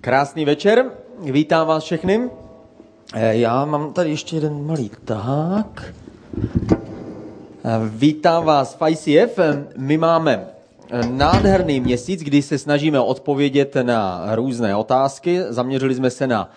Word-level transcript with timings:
Krásný 0.00 0.44
večer, 0.44 0.84
vítám 1.18 1.66
vás 1.66 1.84
všechny. 1.84 2.30
Eh, 3.14 3.36
Já 3.36 3.64
mám 3.64 3.92
tady 3.92 4.10
ještě 4.10 4.36
jeden 4.36 4.66
malý 4.66 4.90
tak. 5.04 5.94
Eh, 7.64 7.70
Vítám 7.88 8.44
vás 8.44 8.78
v 8.80 8.88
ICF. 8.88 9.38
Eh, 9.38 9.64
My 9.76 9.98
máme 9.98 10.46
nádherný 11.10 11.80
měsíc, 11.80 12.20
kdy 12.22 12.42
se 12.42 12.58
snažíme 12.58 13.00
odpovědět 13.00 13.76
na 13.82 14.26
různé 14.34 14.76
otázky. 14.76 15.40
Zaměřili 15.48 15.94
jsme 15.94 16.10
se 16.10 16.26
na 16.26 16.50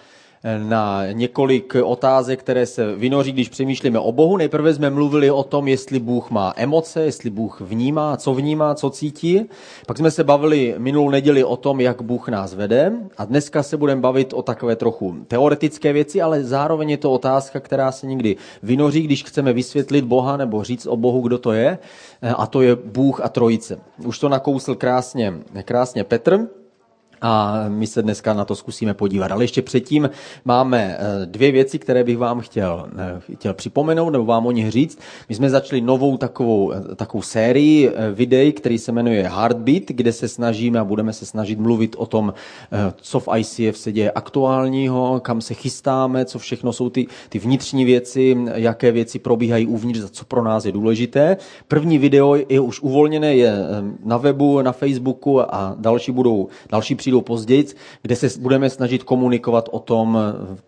na 0.57 1.11
několik 1.11 1.75
otázek, 1.83 2.39
které 2.39 2.65
se 2.65 2.95
vynoří, 2.95 3.31
když 3.31 3.49
přemýšlíme 3.49 3.99
o 3.99 4.11
Bohu. 4.11 4.37
Nejprve 4.37 4.73
jsme 4.73 4.89
mluvili 4.89 5.31
o 5.31 5.43
tom, 5.43 5.67
jestli 5.67 5.99
Bůh 5.99 6.31
má 6.31 6.53
emoce, 6.55 7.01
jestli 7.01 7.29
Bůh 7.29 7.61
vnímá, 7.61 8.17
co 8.17 8.33
vnímá, 8.33 8.75
co 8.75 8.89
cítí. 8.89 9.49
Pak 9.87 9.97
jsme 9.97 10.11
se 10.11 10.23
bavili 10.23 10.75
minulou 10.77 11.09
neděli 11.09 11.43
o 11.43 11.57
tom, 11.57 11.81
jak 11.81 12.01
Bůh 12.01 12.29
nás 12.29 12.53
vede. 12.53 12.91
A 13.17 13.25
dneska 13.25 13.63
se 13.63 13.77
budeme 13.77 14.01
bavit 14.01 14.33
o 14.33 14.41
takové 14.41 14.75
trochu 14.75 15.15
teoretické 15.27 15.93
věci, 15.93 16.21
ale 16.21 16.43
zároveň 16.43 16.89
je 16.89 16.97
to 16.97 17.11
otázka, 17.11 17.59
která 17.59 17.91
se 17.91 18.07
někdy 18.07 18.35
vynoří, 18.63 19.01
když 19.01 19.23
chceme 19.23 19.53
vysvětlit 19.53 20.05
Boha 20.05 20.37
nebo 20.37 20.63
říct 20.63 20.85
o 20.85 20.97
Bohu, 20.97 21.21
kdo 21.21 21.37
to 21.37 21.51
je. 21.51 21.77
A 22.35 22.47
to 22.47 22.61
je 22.61 22.75
Bůh 22.75 23.21
a 23.21 23.29
Trojice. 23.29 23.79
Už 24.05 24.19
to 24.19 24.29
nakousl 24.29 24.75
krásně, 24.75 25.33
krásně 25.63 26.03
Petr 26.03 26.47
a 27.23 27.65
my 27.67 27.87
se 27.87 28.01
dneska 28.01 28.33
na 28.33 28.45
to 28.45 28.55
zkusíme 28.55 28.93
podívat. 28.93 29.31
Ale 29.31 29.43
ještě 29.43 29.61
předtím 29.61 30.09
máme 30.45 30.97
eh, 30.99 31.25
dvě 31.25 31.51
věci, 31.51 31.79
které 31.79 32.03
bych 32.03 32.17
vám 32.17 32.39
chtěl, 32.39 32.89
eh, 32.97 33.33
chtěl 33.33 33.53
připomenout 33.53 34.09
nebo 34.09 34.25
vám 34.25 34.45
o 34.45 34.51
nich 34.51 34.71
říct. 34.71 34.99
My 35.29 35.35
jsme 35.35 35.49
začali 35.49 35.81
novou 35.81 36.17
takovou, 36.17 36.71
eh, 36.71 36.95
takovou 36.95 37.21
sérii 37.21 37.91
videí, 38.13 38.51
který 38.51 38.77
se 38.77 38.91
jmenuje 38.91 39.27
Heartbeat, 39.27 39.83
kde 39.87 40.13
se 40.13 40.27
snažíme 40.27 40.79
a 40.79 40.83
budeme 40.83 41.13
se 41.13 41.25
snažit 41.25 41.59
mluvit 41.59 41.95
o 41.99 42.05
tom, 42.05 42.33
co 42.95 43.19
v 43.19 43.27
ICF 43.37 43.77
se 43.77 43.91
děje 43.91 44.11
aktuálního, 44.11 45.19
kam 45.19 45.41
se 45.41 45.53
chystáme, 45.53 46.25
co 46.25 46.39
všechno 46.39 46.73
jsou 46.73 46.89
ty, 46.89 47.07
ty 47.29 47.39
vnitřní 47.39 47.85
věci, 47.85 48.37
jaké 48.53 48.91
věci 48.91 49.19
probíhají 49.19 49.67
uvnitř, 49.67 49.99
za 49.99 50.09
co 50.09 50.25
pro 50.25 50.43
nás 50.43 50.65
je 50.65 50.71
důležité. 50.71 51.37
První 51.67 51.97
video 51.97 52.35
je 52.49 52.59
už 52.59 52.81
uvolněné, 52.81 53.35
je 53.35 53.53
na 54.03 54.17
webu, 54.17 54.61
na 54.61 54.71
Facebooku 54.71 55.55
a 55.55 55.75
další 55.79 56.11
budou, 56.11 56.47
další 56.69 56.95
přijdou 57.13 57.21
později, 57.21 57.65
kde 58.01 58.15
se 58.15 58.39
budeme 58.39 58.69
snažit 58.69 59.03
komunikovat 59.03 59.69
o 59.71 59.79
tom, 59.79 60.17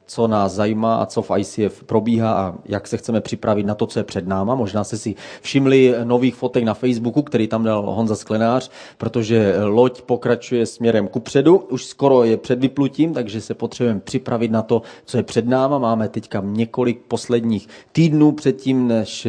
co 0.06 0.28
nás 0.28 0.54
zajímá 0.54 0.96
a 0.96 1.06
co 1.06 1.22
v 1.22 1.32
ICF 1.38 1.84
probíhá 1.84 2.34
a 2.34 2.54
jak 2.66 2.88
se 2.88 2.98
chceme 2.98 3.22
připravit 3.22 3.66
na 3.66 3.76
to, 3.76 3.88
co 3.88 4.00
je 4.00 4.04
před 4.04 4.28
náma. 4.28 4.56
Možná 4.56 4.84
jste 4.84 4.98
si 4.98 5.16
všimli 5.42 5.96
nových 6.04 6.36
fotek 6.36 6.64
na 6.64 6.74
Facebooku, 6.74 7.22
který 7.22 7.48
tam 7.48 7.64
dal 7.64 7.82
Honza 7.82 8.16
Sklenář, 8.16 8.72
protože 8.98 9.56
loď 9.64 10.02
pokračuje 10.02 10.66
směrem 10.66 11.08
kupředu, 11.08 11.58
už 11.58 11.86
skoro 11.86 12.24
je 12.24 12.38
před 12.38 12.60
vyplutím, 12.60 13.14
takže 13.14 13.42
se 13.42 13.54
potřebujeme 13.54 14.00
připravit 14.00 14.52
na 14.52 14.62
to, 14.62 14.82
co 15.06 15.18
je 15.18 15.24
před 15.24 15.48
náma. 15.48 15.80
Máme 15.80 16.10
teďka 16.10 16.42
několik 16.46 17.02
posledních 17.08 17.68
týdnů 17.92 18.32
předtím, 18.32 18.88
než, 18.88 19.28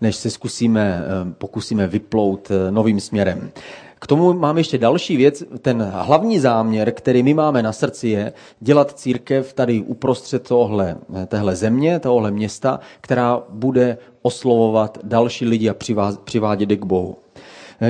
než 0.00 0.16
se 0.16 0.30
zkusíme, 0.30 1.02
pokusíme 1.38 1.86
vyplout 1.86 2.48
novým 2.70 3.00
směrem. 3.00 3.50
K 3.98 4.06
tomu 4.06 4.32
mám 4.32 4.58
ještě 4.58 4.78
další 4.78 5.16
věc. 5.16 5.42
Ten 5.62 5.92
hlavní 5.92 6.38
záměr, 6.38 6.92
který 6.92 7.22
my 7.22 7.34
máme 7.34 7.62
na 7.62 7.72
srdci, 7.72 8.08
je 8.08 8.32
dělat 8.60 8.98
církev 8.98 9.52
tady 9.52 9.82
uprostřed 9.82 10.48
tohle, 10.48 10.96
téhle 11.26 11.56
země, 11.56 11.98
tohle 11.98 12.30
města, 12.30 12.80
která 13.00 13.42
bude 13.48 13.98
oslovovat 14.22 14.98
další 15.04 15.44
lidi 15.44 15.70
a 15.70 15.76
přivádět 16.24 16.70
je 16.70 16.76
k 16.76 16.84
Bohu. 16.84 17.16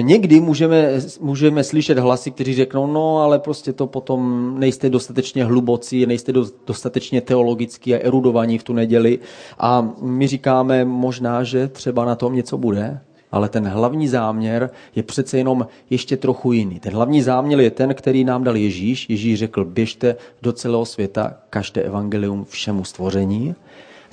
Někdy 0.00 0.40
můžeme, 0.40 0.90
můžeme 1.20 1.64
slyšet 1.64 1.98
hlasy, 1.98 2.30
kteří 2.30 2.54
řeknou, 2.54 2.86
no 2.86 3.18
ale 3.18 3.38
prostě 3.38 3.72
to 3.72 3.86
potom 3.86 4.54
nejste 4.58 4.90
dostatečně 4.90 5.44
hlubocí, 5.44 6.06
nejste 6.06 6.32
dostatečně 6.66 7.20
teologický 7.20 7.94
a 7.94 7.98
erudovaní 7.98 8.58
v 8.58 8.62
tu 8.62 8.72
neděli 8.72 9.18
a 9.58 9.88
my 10.02 10.26
říkáme 10.26 10.84
možná, 10.84 11.44
že 11.44 11.68
třeba 11.68 12.04
na 12.04 12.14
tom 12.14 12.34
něco 12.34 12.58
bude, 12.58 13.00
ale 13.33 13.49
ten 13.49 13.69
hlavní 13.69 14.09
záměr 14.09 14.71
je 14.97 15.03
přece 15.03 15.39
jenom 15.39 15.66
ještě 15.91 16.16
trochu 16.16 16.53
jiný. 16.53 16.81
Ten 16.81 16.93
hlavní 16.93 17.22
záměr 17.22 17.61
je 17.61 17.71
ten, 17.71 17.94
který 17.94 18.25
nám 18.25 18.44
dal 18.44 18.56
Ježíš. 18.56 19.06
Ježíš 19.09 19.39
řekl, 19.39 19.65
běžte 19.65 20.16
do 20.43 20.53
celého 20.53 20.84
světa, 20.84 21.34
kažte 21.50 21.83
evangelium 21.83 22.44
všemu 22.44 22.84
stvoření. 22.84 23.55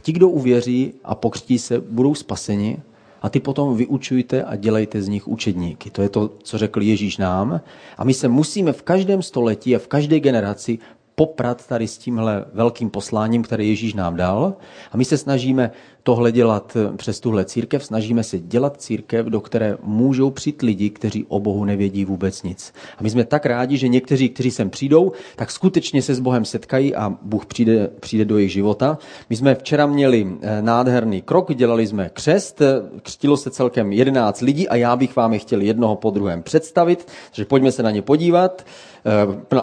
Ti, 0.01 0.11
kdo 0.11 0.29
uvěří 0.29 0.93
a 1.03 1.15
pokřtí 1.15 1.59
se, 1.59 1.79
budou 1.79 2.15
spaseni 2.15 2.77
a 3.21 3.29
ty 3.29 3.39
potom 3.39 3.77
vyučujte 3.77 4.43
a 4.43 4.55
dělejte 4.55 5.01
z 5.01 5.07
nich 5.07 5.27
učedníky. 5.27 5.89
To 5.89 6.01
je 6.01 6.09
to, 6.09 6.31
co 6.43 6.57
řekl 6.57 6.81
Ježíš 6.81 7.17
nám. 7.17 7.61
A 7.97 8.03
my 8.03 8.13
se 8.13 8.27
musíme 8.27 8.73
v 8.73 8.81
každém 8.81 9.21
století 9.21 9.75
a 9.75 9.79
v 9.79 9.87
každé 9.87 10.19
generaci 10.19 10.79
poprat 11.15 11.67
tady 11.67 11.87
s 11.87 11.97
tímhle 11.97 12.45
velkým 12.53 12.89
posláním, 12.89 13.43
které 13.43 13.63
Ježíš 13.63 13.93
nám 13.93 14.15
dal. 14.15 14.53
A 14.91 14.97
my 14.97 15.05
se 15.05 15.17
snažíme 15.17 15.71
tohle 16.05 16.31
dělat 16.31 16.77
přes 16.95 17.19
tuhle 17.19 17.45
církev, 17.45 17.85
snažíme 17.85 18.23
se 18.23 18.39
dělat 18.39 18.81
církev, 18.81 19.25
do 19.25 19.41
které 19.41 19.77
můžou 19.83 20.29
přijít 20.29 20.61
lidi, 20.61 20.89
kteří 20.89 21.25
o 21.27 21.39
Bohu 21.39 21.65
nevědí 21.65 22.05
vůbec 22.05 22.43
nic. 22.43 22.73
A 22.97 23.03
my 23.03 23.09
jsme 23.09 23.23
tak 23.23 23.45
rádi, 23.45 23.77
že 23.77 23.87
někteří, 23.87 24.29
kteří 24.29 24.51
sem 24.51 24.69
přijdou, 24.69 25.11
tak 25.35 25.51
skutečně 25.51 26.01
se 26.01 26.15
s 26.15 26.19
Bohem 26.19 26.45
setkají 26.45 26.95
a 26.95 27.13
Bůh 27.21 27.45
přijde, 27.45 27.89
přijde 27.99 28.25
do 28.25 28.37
jejich 28.37 28.51
života. 28.51 28.97
My 29.29 29.35
jsme 29.35 29.55
včera 29.55 29.85
měli 29.85 30.27
nádherný 30.61 31.21
krok, 31.21 31.55
dělali 31.55 31.87
jsme 31.87 32.09
křest, 32.13 32.61
křtilo 33.01 33.37
se 33.37 33.49
celkem 33.49 33.91
11 33.91 34.41
lidí 34.41 34.69
a 34.69 34.75
já 34.75 34.95
bych 34.95 35.15
vám 35.15 35.33
je 35.33 35.39
chtěl 35.39 35.61
jednoho 35.61 35.95
po 35.95 36.09
druhém 36.09 36.43
představit, 36.43 37.07
takže 37.31 37.45
pojďme 37.45 37.71
se 37.71 37.83
na 37.83 37.91
ně 37.91 38.01
podívat. 38.01 38.65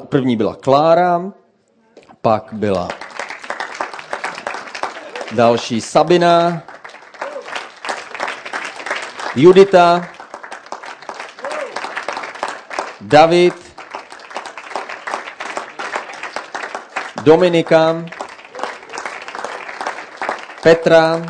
První 0.09 0.37
byla 0.37 0.55
Klára, 0.55 1.33
pak 2.23 2.49
byla 2.53 2.89
další 5.33 5.81
Sabina, 5.81 6.63
Judita, 9.35 10.09
David, 13.01 13.55
Dominika, 17.23 18.05
Petra, 20.63 21.23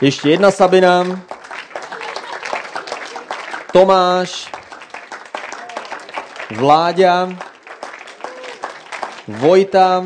ještě 0.00 0.30
jedna 0.30 0.50
Sabina, 0.50 1.04
Tomáš, 3.72 4.52
Vláďa, 6.50 7.28
Vojta 9.28 10.04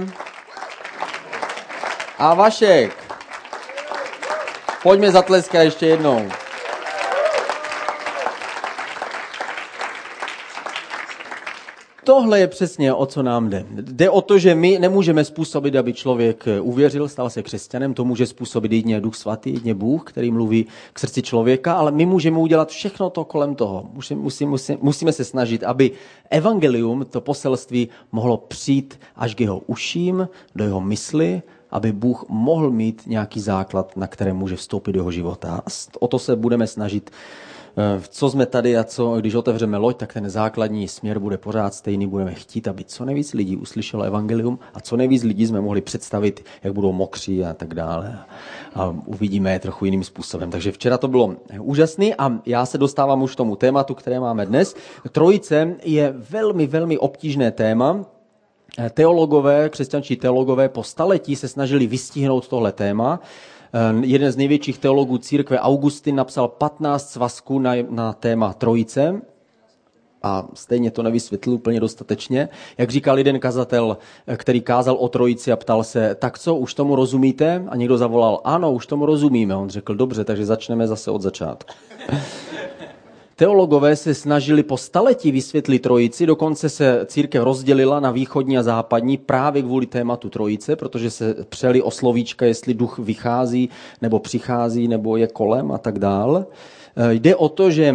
a 2.22 2.34
Vašek. 2.34 2.94
Pojďme 4.82 5.10
zatleskat 5.10 5.62
ještě 5.62 5.86
jednou. 5.86 6.28
Tohle 12.04 12.40
je 12.40 12.46
přesně 12.46 12.94
o 12.94 13.06
co 13.06 13.22
nám 13.22 13.50
jde. 13.50 13.66
Jde 13.70 14.10
o 14.10 14.20
to, 14.20 14.38
že 14.38 14.54
my 14.54 14.78
nemůžeme 14.78 15.24
způsobit, 15.24 15.76
aby 15.76 15.92
člověk 15.92 16.44
uvěřil, 16.60 17.08
stal 17.08 17.30
se 17.30 17.42
křesťanem, 17.42 17.94
to 17.94 18.04
může 18.04 18.26
způsobit 18.26 18.72
jedině 18.72 19.00
Duch 19.00 19.14
Svatý, 19.14 19.52
jedině 19.52 19.74
Bůh, 19.74 20.04
který 20.04 20.30
mluví 20.30 20.66
k 20.92 20.98
srdci 20.98 21.22
člověka, 21.22 21.74
ale 21.74 21.92
my 21.92 22.06
můžeme 22.06 22.38
udělat 22.38 22.68
všechno 22.68 23.10
to 23.10 23.24
kolem 23.24 23.54
toho. 23.54 23.90
Musí, 23.92 24.14
musí, 24.14 24.46
musíme 24.80 25.12
se 25.12 25.24
snažit, 25.24 25.64
aby 25.64 25.90
evangelium, 26.30 27.04
to 27.10 27.20
poselství, 27.20 27.88
mohlo 28.12 28.36
přijít 28.36 29.00
až 29.16 29.34
k 29.34 29.40
jeho 29.40 29.58
uším, 29.66 30.28
do 30.54 30.64
jeho 30.64 30.80
mysli, 30.80 31.42
aby 31.70 31.92
Bůh 31.92 32.24
mohl 32.28 32.70
mít 32.70 33.02
nějaký 33.06 33.40
základ, 33.40 33.96
na 33.96 34.06
které 34.06 34.32
může 34.32 34.56
vstoupit 34.56 34.92
do 34.92 35.00
jeho 35.00 35.10
života. 35.10 35.62
O 36.00 36.08
to 36.08 36.18
se 36.18 36.36
budeme 36.36 36.66
snažit 36.66 37.10
co 38.08 38.30
jsme 38.30 38.46
tady 38.46 38.76
a 38.76 38.84
co, 38.84 39.16
když 39.20 39.34
otevřeme 39.34 39.76
loď, 39.76 39.96
tak 39.96 40.12
ten 40.12 40.30
základní 40.30 40.88
směr 40.88 41.18
bude 41.18 41.38
pořád 41.38 41.74
stejný. 41.74 42.06
Budeme 42.06 42.34
chtít, 42.34 42.68
aby 42.68 42.84
co 42.84 43.04
nejvíc 43.04 43.34
lidí 43.34 43.56
uslyšelo 43.56 44.02
evangelium 44.02 44.58
a 44.74 44.80
co 44.80 44.96
nejvíc 44.96 45.22
lidí 45.22 45.46
jsme 45.46 45.60
mohli 45.60 45.80
představit, 45.80 46.44
jak 46.62 46.72
budou 46.72 46.92
mokří 46.92 47.44
a 47.44 47.54
tak 47.54 47.74
dále. 47.74 48.18
A 48.74 48.96
uvidíme 49.06 49.52
je 49.52 49.58
trochu 49.58 49.84
jiným 49.84 50.04
způsobem. 50.04 50.50
Takže 50.50 50.72
včera 50.72 50.98
to 50.98 51.08
bylo 51.08 51.36
úžasný 51.60 52.14
a 52.14 52.40
já 52.46 52.66
se 52.66 52.78
dostávám 52.78 53.22
už 53.22 53.34
k 53.34 53.36
tomu 53.36 53.56
tématu, 53.56 53.94
které 53.94 54.20
máme 54.20 54.46
dnes. 54.46 54.74
Trojice 55.12 55.76
je 55.82 56.14
velmi, 56.30 56.66
velmi 56.66 56.98
obtížné 56.98 57.50
téma, 57.50 58.04
Teologové, 58.90 59.68
křesťančí 59.68 60.16
teologové 60.16 60.68
po 60.68 60.82
staletí 60.82 61.36
se 61.36 61.48
snažili 61.48 61.86
vystihnout 61.86 62.48
tohle 62.48 62.72
téma. 62.72 63.20
Jeden 64.02 64.32
z 64.32 64.36
největších 64.36 64.78
teologů 64.78 65.18
církve, 65.18 65.58
Augustin, 65.58 66.16
napsal 66.16 66.48
15 66.48 67.10
svazků 67.10 67.58
na, 67.58 67.72
na 67.90 68.12
téma 68.12 68.52
trojice 68.52 69.22
a 70.22 70.46
stejně 70.54 70.90
to 70.90 71.02
nevysvětlil 71.02 71.54
úplně 71.54 71.80
dostatečně. 71.80 72.48
Jak 72.78 72.90
říkal 72.90 73.18
jeden 73.18 73.40
kazatel, 73.40 73.96
který 74.36 74.60
kázal 74.60 74.94
o 74.94 75.08
trojici 75.08 75.52
a 75.52 75.56
ptal 75.56 75.84
se, 75.84 76.14
tak 76.14 76.38
co, 76.38 76.54
už 76.56 76.74
tomu 76.74 76.96
rozumíte? 76.96 77.64
A 77.68 77.76
někdo 77.76 77.98
zavolal, 77.98 78.40
ano, 78.44 78.72
už 78.72 78.86
tomu 78.86 79.06
rozumíme. 79.06 79.56
On 79.56 79.70
řekl, 79.70 79.94
dobře, 79.94 80.24
takže 80.24 80.46
začneme 80.46 80.88
zase 80.88 81.10
od 81.10 81.22
začátku. 81.22 81.74
Teologové 83.42 83.96
se 83.96 84.14
snažili 84.14 84.62
po 84.62 84.76
staletí 84.76 85.32
vysvětlit 85.32 85.78
trojici, 85.78 86.26
dokonce 86.26 86.68
se 86.68 87.00
církev 87.06 87.42
rozdělila 87.42 88.00
na 88.00 88.10
východní 88.10 88.58
a 88.58 88.62
západní 88.62 89.16
právě 89.16 89.62
kvůli 89.62 89.86
tématu 89.86 90.30
trojice, 90.30 90.76
protože 90.76 91.10
se 91.10 91.34
přeli 91.48 91.82
o 91.82 91.90
slovíčka, 91.90 92.46
jestli 92.46 92.74
duch 92.74 92.98
vychází, 92.98 93.70
nebo 94.02 94.18
přichází, 94.18 94.88
nebo 94.88 95.16
je 95.16 95.26
kolem 95.26 95.72
a 95.72 95.78
tak 95.78 95.98
dále. 95.98 96.46
Eh, 96.96 97.14
jde 97.14 97.36
o 97.36 97.48
to, 97.48 97.70
že 97.70 97.94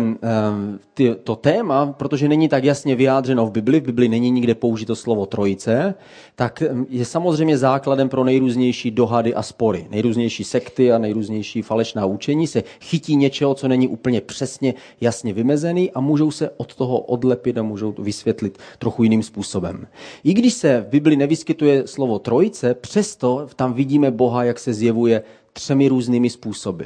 eh, 0.99 1.15
to 1.23 1.35
téma, 1.35 1.85
protože 1.85 2.27
není 2.27 2.49
tak 2.49 2.63
jasně 2.63 2.95
vyjádřeno 2.95 3.45
v 3.45 3.51
Bibli, 3.51 3.79
v 3.79 3.83
Bibli 3.83 4.07
není 4.07 4.31
nikde 4.31 4.55
použito 4.55 4.95
slovo 4.95 5.25
trojice, 5.25 5.94
tak 6.35 6.63
hm, 6.71 6.85
je 6.89 7.05
samozřejmě 7.05 7.57
základem 7.57 8.09
pro 8.09 8.23
nejrůznější 8.23 8.91
dohady 8.91 9.35
a 9.35 9.44
spory. 9.44 9.88
Nejrůznější 9.89 10.44
sekty 10.44 10.91
a 10.91 10.97
nejrůznější 10.97 11.61
falešná 11.61 12.05
učení 12.05 12.47
se 12.47 12.63
chytí 12.81 13.15
něčeho, 13.15 13.53
co 13.53 13.67
není 13.67 13.88
úplně 13.88 14.21
přesně 14.21 14.73
jasně 15.01 15.33
vymezený 15.33 15.91
a 15.91 16.00
můžou 16.00 16.31
se 16.31 16.50
od 16.57 16.75
toho 16.75 17.00
odlepit 17.00 17.57
a 17.57 17.63
můžou 17.63 17.91
to 17.91 18.01
vysvětlit 18.01 18.57
trochu 18.79 19.03
jiným 19.03 19.23
způsobem. 19.23 19.88
I 20.23 20.33
když 20.33 20.53
se 20.53 20.81
v 20.81 20.88
Bibli 20.88 21.15
nevyskytuje 21.15 21.88
slovo 21.88 22.19
trojice, 22.19 22.73
přesto 22.73 23.47
tam 23.55 23.73
vidíme 23.73 24.11
Boha, 24.11 24.43
jak 24.43 24.59
se 24.59 24.73
zjevuje 24.73 25.23
třemi 25.53 25.88
různými 25.88 26.29
způsoby. 26.29 26.83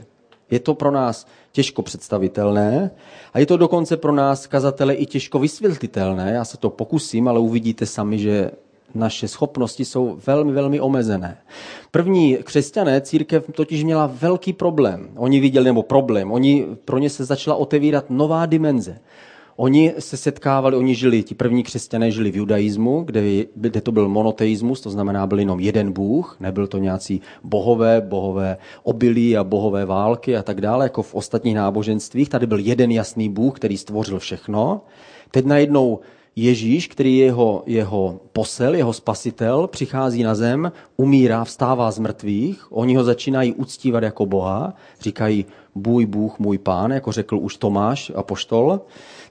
Je 0.51 0.59
to 0.59 0.73
pro 0.73 0.91
nás 0.91 1.27
těžko 1.51 1.81
představitelné 1.81 2.91
a 3.33 3.39
je 3.39 3.45
to 3.45 3.57
dokonce 3.57 3.97
pro 3.97 4.11
nás, 4.11 4.47
kazatele, 4.47 4.93
i 4.93 5.05
těžko 5.05 5.39
vysvětlitelné. 5.39 6.31
Já 6.31 6.45
se 6.45 6.57
to 6.57 6.69
pokusím, 6.69 7.27
ale 7.27 7.39
uvidíte 7.39 7.85
sami, 7.85 8.19
že 8.19 8.51
naše 8.95 9.27
schopnosti 9.27 9.85
jsou 9.85 10.19
velmi, 10.27 10.51
velmi 10.51 10.79
omezené. 10.79 11.37
První 11.91 12.37
křesťané 12.43 13.01
církev 13.01 13.45
totiž 13.51 13.83
měla 13.83 14.11
velký 14.13 14.53
problém. 14.53 15.09
Oni 15.15 15.39
viděli, 15.39 15.65
nebo 15.65 15.83
problém, 15.83 16.31
oni, 16.31 16.65
pro 16.85 16.97
ně 16.97 17.09
se 17.09 17.25
začala 17.25 17.55
otevírat 17.55 18.09
nová 18.09 18.45
dimenze. 18.45 18.99
Oni 19.61 19.93
se 19.99 20.17
setkávali, 20.17 20.75
oni 20.75 20.95
žili, 20.95 21.23
ti 21.23 21.35
první 21.35 21.63
křesťané 21.63 22.11
žili 22.11 22.31
v 22.31 22.35
judaismu, 22.35 23.03
kde, 23.03 23.45
kde 23.55 23.81
to 23.81 23.91
byl 23.91 24.09
monoteismus, 24.09 24.81
to 24.81 24.89
znamená 24.89 25.27
byl 25.27 25.39
jenom 25.39 25.59
jeden 25.59 25.91
bůh, 25.91 26.37
nebyl 26.39 26.67
to 26.67 26.77
nějací 26.77 27.21
bohové, 27.43 28.01
bohové 28.01 28.57
obilí 28.83 29.37
a 29.37 29.43
bohové 29.43 29.85
války 29.85 30.37
a 30.37 30.43
tak 30.43 30.61
dále, 30.61 30.85
jako 30.85 31.03
v 31.03 31.15
ostatních 31.15 31.55
náboženstvích. 31.55 32.29
Tady 32.29 32.47
byl 32.47 32.59
jeden 32.59 32.91
jasný 32.91 33.29
bůh, 33.29 33.55
který 33.55 33.77
stvořil 33.77 34.19
všechno. 34.19 34.81
Teď 35.31 35.45
najednou 35.45 35.99
Ježíš, 36.35 36.87
který 36.87 37.17
je 37.17 37.25
jeho, 37.25 37.63
jeho 37.65 38.19
posel, 38.33 38.75
jeho 38.75 38.93
spasitel, 38.93 39.67
přichází 39.67 40.23
na 40.23 40.35
zem, 40.35 40.71
umírá, 40.97 41.43
vstává 41.43 41.91
z 41.91 41.99
mrtvých, 41.99 42.71
oni 42.71 42.95
ho 42.95 43.03
začínají 43.03 43.53
uctívat 43.53 44.03
jako 44.03 44.25
Boha, 44.25 44.73
říkají 45.01 45.45
bůj 45.75 46.05
Bůh, 46.05 46.39
můj 46.39 46.57
pán, 46.57 46.91
jako 46.91 47.11
řekl 47.11 47.37
už 47.37 47.57
Tomáš 47.57 48.11
a 48.15 48.23
poštol. 48.23 48.81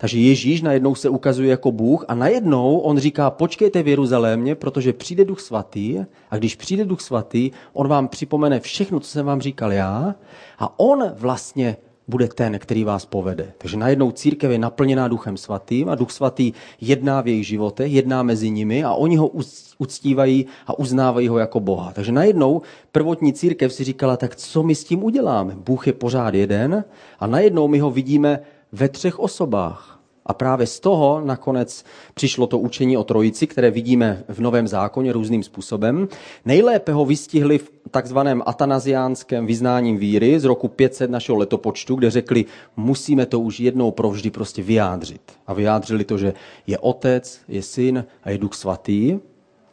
Takže 0.00 0.19
Ježíš 0.19 0.62
najednou 0.62 0.94
se 0.94 1.08
ukazuje 1.08 1.50
jako 1.50 1.73
Bůh 1.73 2.05
a 2.08 2.14
najednou 2.14 2.79
on 2.79 2.99
říká, 2.99 3.31
počkejte 3.31 3.82
v 3.82 3.88
Jeruzalémě, 3.88 4.55
protože 4.55 4.93
přijde 4.93 5.25
Duch 5.25 5.41
Svatý 5.41 5.99
a 6.31 6.37
když 6.37 6.56
přijde 6.56 6.85
Duch 6.85 7.00
Svatý, 7.00 7.50
on 7.73 7.88
vám 7.88 8.08
připomene 8.08 8.61
všechno, 8.61 9.00
co 9.00 9.11
jsem 9.11 9.26
vám 9.26 9.41
říkal 9.41 9.73
já 9.73 10.14
a 10.58 10.79
on 10.79 11.05
vlastně 11.17 11.76
bude 12.08 12.29
ten, 12.29 12.58
který 12.58 12.85
vás 12.85 13.06
povede. 13.06 13.52
Takže 13.58 13.76
najednou 13.76 14.11
církev 14.11 14.50
je 14.50 14.58
naplněná 14.58 15.08
Duchem 15.08 15.37
Svatým 15.37 15.88
a 15.88 15.94
Duch 15.94 16.11
Svatý 16.11 16.52
jedná 16.81 17.20
v 17.20 17.26
jejich 17.26 17.47
životech, 17.47 17.93
jedná 17.93 18.23
mezi 18.23 18.50
nimi 18.50 18.85
a 18.85 18.93
oni 18.93 19.17
ho 19.17 19.31
uctívají 19.79 20.47
a 20.67 20.79
uznávají 20.79 21.29
ho 21.29 21.38
jako 21.38 21.61
Boha. 21.61 21.93
Takže 21.93 22.12
najednou 22.12 22.62
prvotní 22.93 23.32
církev 23.32 23.73
si 23.73 23.85
říkala, 23.85 24.17
tak 24.17 24.37
co 24.37 24.62
my 24.62 24.75
s 24.75 24.85
tím 24.85 25.05
uděláme? 25.05 25.55
Bůh 25.56 25.87
je 25.87 25.93
pořád 25.93 26.35
jeden 26.35 26.85
a 27.20 27.26
najednou 27.26 27.69
my 27.69 27.79
ho 27.79 27.91
vidíme 27.91 28.41
ve 28.73 28.89
třech 28.89 29.19
osobách. 29.19 30.01
A 30.27 30.35
právě 30.35 30.67
z 30.67 30.81
toho 30.81 31.21
nakonec 31.25 31.85
přišlo 32.15 32.47
to 32.47 32.59
učení 32.59 32.97
o 32.97 33.05
trojici, 33.05 33.47
které 33.47 33.71
vidíme 33.71 34.25
v 34.29 34.39
Novém 34.39 34.69
zákoně 34.69 35.13
různým 35.13 35.43
způsobem. 35.43 36.09
Nejlépe 36.45 36.93
ho 36.93 37.05
vystihli 37.05 37.59
v 37.59 37.71
takzvaném 37.91 38.43
atanaziánském 38.47 39.47
vyznáním 39.47 39.99
víry 39.99 40.41
z 40.41 40.45
roku 40.45 40.69
500 40.69 41.11
našeho 41.11 41.39
letopočtu, 41.39 41.95
kde 41.95 42.11
řekli, 42.11 42.45
musíme 42.77 43.27
to 43.27 43.41
už 43.41 43.61
jednou 43.61 43.91
provždy 43.91 44.31
prostě 44.31 44.63
vyjádřit. 44.63 45.21
A 45.47 45.55
vyjádřili 45.55 46.05
to, 46.05 46.19
že 46.19 46.33
je 46.67 46.79
otec, 46.79 47.41
je 47.49 47.63
syn 47.63 48.05
a 48.23 48.31
je 48.31 48.39
duch 48.39 48.55
svatý. 48.55 49.19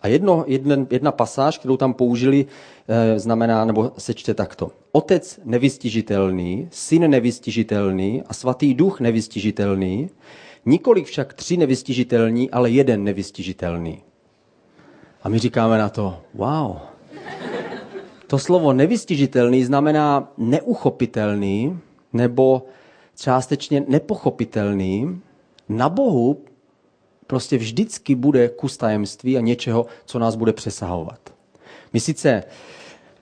A 0.02 0.08
jedno, 0.08 0.44
jeden, 0.48 0.88
jedna 0.90 1.12
pasáž, 1.12 1.58
kterou 1.58 1.78
tam 1.78 1.94
použili, 1.94 2.46
e, 2.88 3.20
znamená, 3.20 3.66
nebo 3.66 3.92
se 3.98 4.14
čte 4.14 4.34
takto. 4.34 4.72
Otec 4.92 5.40
nevystižitelný, 5.44 6.68
syn 6.72 7.10
nevystižitelný 7.10 8.24
a 8.28 8.34
svatý 8.34 8.74
duch 8.74 9.00
nevystižitelný, 9.00 10.10
Nikolik 10.68 11.06
však 11.06 11.34
tři 11.34 11.58
nevystižitelní, 11.58 12.52
ale 12.52 12.70
jeden 12.70 13.04
nevystižitelný. 13.04 14.04
A 15.24 15.30
my 15.30 15.40
říkáme 15.40 15.78
na 15.78 15.90
to, 15.90 16.18
wow. 16.34 16.76
To 18.28 18.40
slovo 18.40 18.74
nevystižitelný 18.74 19.64
znamená 19.64 20.32
neuchopitelný 20.38 21.80
nebo 22.14 22.66
částečně 23.16 23.84
nepochopitelný. 23.88 25.22
Na 25.70 25.90
Bohu 25.90 26.44
prostě 27.28 27.58
vždycky 27.58 28.16
bude 28.16 28.50
kus 28.50 28.78
tajemství 28.78 29.38
a 29.38 29.42
něčeho, 29.42 29.86
co 30.06 30.20
nás 30.20 30.36
bude 30.36 30.54
přesahovat. 30.54 31.20
My 31.94 32.00
sice 32.00 32.44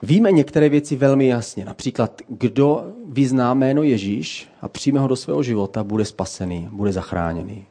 Víme 0.03 0.31
některé 0.31 0.69
věci 0.69 0.95
velmi 0.95 1.27
jasně. 1.27 1.65
Například, 1.65 2.21
kdo 2.27 2.83
vyzná 3.05 3.53
jméno 3.53 3.83
Ježíš 3.83 4.49
a 4.61 4.67
přijme 4.67 4.99
ho 4.99 5.07
do 5.07 5.15
svého 5.15 5.43
života, 5.43 5.83
bude 5.83 6.05
spasený, 6.05 6.69
bude 6.71 6.91
zachráněný. 6.91 7.65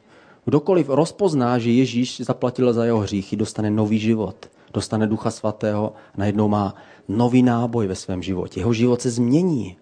Kdokoliv 0.45 0.89
rozpozná, 0.89 1.59
že 1.59 1.71
Ježíš 1.71 2.21
zaplatil 2.21 2.73
za 2.73 2.85
jeho 2.85 2.99
hříchy, 2.99 3.35
dostane 3.35 3.69
nový 3.71 3.99
život, 3.99 4.49
dostane 4.73 5.07
Ducha 5.07 5.31
Svatého, 5.31 5.93
najednou 6.17 6.47
má 6.47 6.75
nový 7.07 7.43
náboj 7.43 7.87
ve 7.87 7.95
svém 7.95 8.23
životě. 8.23 8.59
Jeho 8.59 8.73
život 8.73 9.01
se 9.01 9.11
změní. 9.11 9.77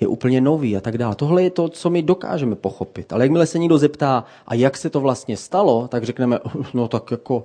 Je 0.00 0.06
úplně 0.06 0.40
nový 0.40 0.76
a 0.76 0.80
tak 0.80 0.98
dále. 0.98 1.14
Tohle 1.14 1.42
je 1.42 1.50
to, 1.50 1.68
co 1.68 1.90
my 1.90 2.02
dokážeme 2.02 2.56
pochopit. 2.56 3.12
Ale 3.12 3.24
jakmile 3.24 3.46
se 3.46 3.58
někdo 3.58 3.78
zeptá, 3.78 4.24
a 4.46 4.54
jak 4.54 4.76
se 4.76 4.90
to 4.90 5.00
vlastně 5.00 5.36
stalo, 5.36 5.88
tak 5.88 6.04
řekneme, 6.04 6.38
no 6.74 6.88
tak 6.88 7.10
jako 7.10 7.44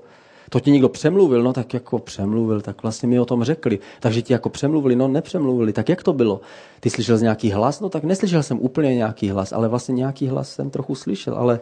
to 0.49 0.59
ti 0.59 0.71
někdo 0.71 0.89
přemluvil, 0.89 1.43
no 1.43 1.53
tak 1.53 1.73
jako 1.73 1.99
přemluvil, 1.99 2.61
tak 2.61 2.83
vlastně 2.83 3.09
mi 3.09 3.19
o 3.19 3.25
tom 3.25 3.43
řekli. 3.43 3.79
Takže 3.99 4.21
ti 4.21 4.33
jako 4.33 4.49
přemluvili, 4.49 4.95
no 4.95 5.07
nepřemluvili, 5.07 5.73
tak 5.73 5.89
jak 5.89 6.03
to 6.03 6.13
bylo? 6.13 6.41
Ty 6.79 6.89
slyšel 6.89 7.17
z 7.17 7.21
nějaký 7.21 7.51
hlas? 7.51 7.79
No 7.79 7.89
tak 7.89 8.03
neslyšel 8.03 8.43
jsem 8.43 8.59
úplně 8.59 8.95
nějaký 8.95 9.29
hlas, 9.29 9.53
ale 9.53 9.67
vlastně 9.67 9.93
nějaký 9.93 10.27
hlas 10.27 10.53
jsem 10.53 10.69
trochu 10.69 10.95
slyšel, 10.95 11.35
ale 11.35 11.59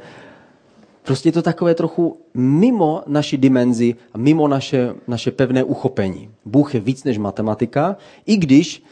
prostě 1.04 1.30
je 1.30 1.34
to 1.34 1.42
takové 1.42 1.76
trochu 1.76 2.18
mimo 2.34 3.04
naši 3.08 3.38
dimenzi, 3.38 3.96
mimo 4.18 4.48
naše, 4.48 4.94
naše 5.08 5.32
pevné 5.32 5.64
uchopení. 5.64 6.30
Bůh 6.46 6.74
je 6.76 6.80
víc 6.80 7.04
než 7.04 7.18
matematika, 7.18 7.96
i 8.26 8.38
když, 8.38 8.84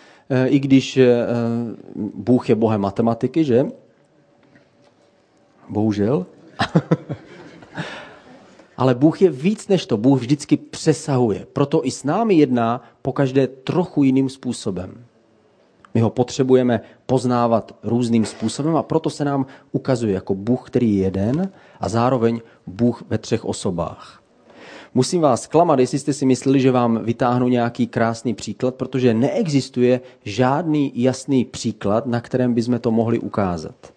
i 0.45 0.59
když 0.59 0.97
eh, 0.97 1.27
Bůh 2.13 2.49
je 2.49 2.55
bohem 2.55 2.81
matematiky, 2.81 3.43
že? 3.43 3.65
Bohužel. 5.69 6.25
Ale 8.77 8.95
Bůh 8.95 9.21
je 9.21 9.29
víc 9.29 9.67
než 9.67 9.85
to. 9.85 9.97
Bůh 9.97 10.19
vždycky 10.19 10.57
přesahuje. 10.57 11.47
Proto 11.53 11.85
i 11.85 11.91
s 11.91 12.03
námi 12.03 12.35
jedná 12.35 12.81
pokaždé 13.01 13.47
trochu 13.47 14.03
jiným 14.03 14.29
způsobem. 14.29 15.05
My 15.93 16.01
ho 16.01 16.09
potřebujeme 16.09 16.81
poznávat 17.05 17.75
různým 17.83 18.25
způsobem 18.25 18.75
a 18.75 18.83
proto 18.83 19.09
se 19.09 19.25
nám 19.25 19.45
ukazuje 19.71 20.13
jako 20.13 20.35
Bůh, 20.35 20.69
který 20.69 20.95
je 20.95 21.03
jeden 21.03 21.51
a 21.79 21.89
zároveň 21.89 22.41
Bůh 22.67 23.03
ve 23.09 23.17
třech 23.17 23.45
osobách. 23.45 24.23
Musím 24.93 25.21
vás 25.21 25.41
zklamat, 25.41 25.79
jestli 25.79 25.99
jste 25.99 26.13
si 26.13 26.25
mysleli, 26.25 26.59
že 26.59 26.71
vám 26.71 27.03
vytáhnu 27.03 27.47
nějaký 27.47 27.87
krásný 27.87 28.33
příklad, 28.33 28.75
protože 28.75 29.13
neexistuje 29.13 30.01
žádný 30.23 30.91
jasný 30.95 31.45
příklad, 31.45 32.05
na 32.05 32.21
kterém 32.21 32.53
bychom 32.53 32.79
to 32.79 32.91
mohli 32.91 33.19
ukázat. 33.19 33.93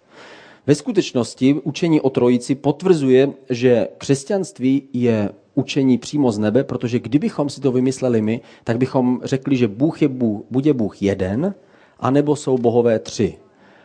Ve 0.67 0.75
skutečnosti 0.75 1.53
učení 1.63 2.01
o 2.01 2.09
trojici 2.09 2.55
potvrzuje, 2.55 3.29
že 3.49 3.87
křesťanství 3.97 4.83
je 4.93 5.29
učení 5.55 5.97
přímo 5.97 6.31
z 6.31 6.39
nebe, 6.39 6.63
protože 6.63 6.99
kdybychom 6.99 7.49
si 7.49 7.61
to 7.61 7.71
vymysleli 7.71 8.21
my, 8.21 8.41
tak 8.63 8.77
bychom 8.77 9.21
řekli, 9.23 9.57
že 9.57 9.67
Bůh 9.67 10.01
je 10.01 10.07
Bůh, 10.07 10.41
buď 10.51 10.65
je 10.65 10.73
Bůh 10.73 11.01
jeden, 11.01 11.53
anebo 11.99 12.35
jsou 12.35 12.57
bohové 12.57 12.99
tři. 12.99 13.37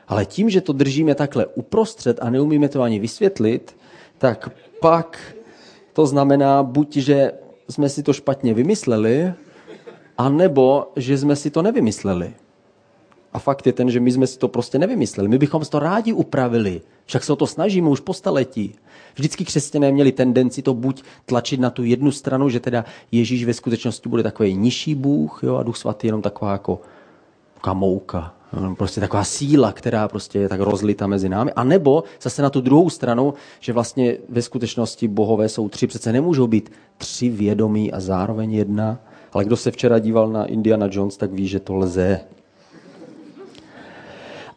Ale 0.09 0.25
tím, 0.25 0.51
že 0.51 0.61
to 0.61 0.73
držíme 0.73 1.15
takhle 1.15 1.47
uprostřed 1.47 2.19
a 2.23 2.31
neumíme 2.31 2.69
to 2.69 2.83
ani 2.83 2.99
vysvětlit, 2.99 3.77
tak 4.19 4.51
pak 4.81 5.36
to 5.97 6.07
znamená 6.07 6.63
buď, 6.63 6.97
že 6.97 7.33
jsme 7.69 7.89
si 7.89 8.03
to 8.03 8.13
špatně 8.13 8.55
vymysleli, 8.55 9.33
anebo 10.19 10.93
že 10.97 11.19
jsme 11.19 11.37
si 11.37 11.51
to 11.51 11.63
nevymysleli. 11.63 12.35
A 13.33 13.39
fakt 13.39 13.67
je 13.67 13.73
ten, 13.73 13.91
že 13.91 14.01
my 14.01 14.13
jsme 14.13 14.27
si 14.27 14.39
to 14.39 14.49
prostě 14.49 14.79
nevymysleli. 14.79 15.29
My 15.29 15.39
bychom 15.39 15.65
si 15.65 15.71
to 15.71 15.79
rádi 15.79 16.13
upravili. 16.13 16.81
Však 17.05 17.25
se 17.25 17.33
o 17.33 17.37
to 17.37 17.47
snažíme 17.47 17.89
už 17.89 18.01
po 18.01 18.15
staletí. 18.15 18.75
Vždycky 19.15 19.45
křesťané 19.45 19.93
měli 19.93 20.13
tendenci 20.13 20.63
to 20.63 20.75
buď 20.75 21.03
tlačit 21.27 21.61
na 21.61 21.71
tu 21.71 21.85
jednu 21.85 22.13
stranu, 22.13 22.49
že 22.49 22.61
teda 22.61 22.85
Ježíš 23.13 23.45
ve 23.45 23.55
skutečnosti 23.55 24.09
bude 24.09 24.23
takový 24.23 24.57
nižší 24.57 24.95
Bůh 24.95 25.41
jo, 25.43 25.57
a 25.57 25.63
Duch 25.63 25.77
Svatý 25.77 26.07
jenom 26.09 26.23
taková 26.23 26.53
jako 26.53 26.81
kamouka. 27.61 28.36
Prostě 28.77 29.01
taková 29.01 29.25
síla, 29.25 29.73
která 29.73 30.09
prostě 30.09 30.39
je 30.39 30.49
tak 30.49 30.61
rozlita 30.61 31.07
mezi 31.07 31.29
námi. 31.29 31.53
A 31.53 31.65
nebo 31.65 32.05
zase 32.23 32.43
na 32.43 32.51
tu 32.51 32.61
druhou 32.61 32.91
stranu, 32.91 33.35
že 33.61 33.73
vlastně 33.73 34.17
ve 34.29 34.43
skutečnosti 34.43 35.09
bohové 35.09 35.49
jsou 35.49 35.69
tři, 35.69 35.87
přece 35.87 36.13
nemůžou 36.13 36.47
být 36.47 36.73
tři 36.99 37.29
vědomí 37.29 37.93
a 37.93 38.01
zároveň 38.01 38.53
jedna. 38.53 38.99
Ale 39.33 39.45
kdo 39.45 39.57
se 39.57 39.71
včera 39.71 39.99
díval 39.99 40.29
na 40.29 40.45
Indiana 40.45 40.89
Jones, 40.91 41.17
tak 41.17 41.33
ví, 41.33 41.49
že 41.49 41.61
to 41.61 41.75
lze. 41.75 42.21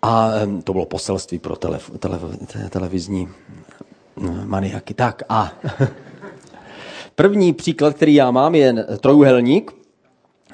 A 0.02 0.32
to 0.64 0.72
bylo 0.72 0.86
poselství 0.86 1.40
pro 1.40 1.56
tele, 1.56 1.80
tele, 2.00 2.20
televizní 2.70 3.28
maniaky. 4.46 4.94
Tak 4.94 5.24
a 5.30 5.52
první 7.16 7.54
příklad, 7.54 7.96
který 7.96 8.16
já 8.16 8.32
mám, 8.32 8.56
je 8.56 8.74
trojuhelník. 8.74 9.79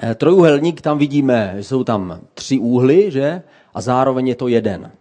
Eh, 0.02 0.14
trojuhelník 0.14 0.80
tam 0.80 0.98
vidíme, 0.98 1.54
že 1.56 1.64
jsou 1.64 1.84
tam 1.84 2.20
tři 2.34 2.58
úhly, 2.58 3.10
že? 3.10 3.42
A 3.74 3.80
zároveň 3.80 4.28
je 4.28 4.34
to 4.34 4.48
jeden. 4.48 4.92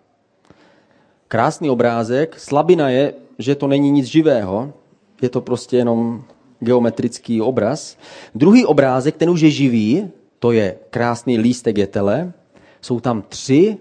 Krásný 1.27 1.69
obrázek. 1.69 2.39
Slabina 2.39 2.89
je, 2.89 3.13
že 3.39 3.55
to 3.55 3.67
není 3.67 3.91
nic 3.91 4.05
živého. 4.05 4.73
Je 5.21 5.29
to 5.29 5.41
prostě 5.41 5.77
jenom 5.77 6.23
geometrický 6.59 7.41
obraz. 7.41 7.97
Druhý 8.35 8.65
obrázek, 8.65 9.17
ten 9.17 9.29
už 9.29 9.41
je 9.41 9.49
živý, 9.49 10.07
to 10.39 10.51
je 10.51 10.77
krásný 10.89 11.37
lístek 11.37 11.77
jetele. 11.77 12.33
Jsou 12.81 12.99
tam 12.99 13.21
tři 13.21 13.77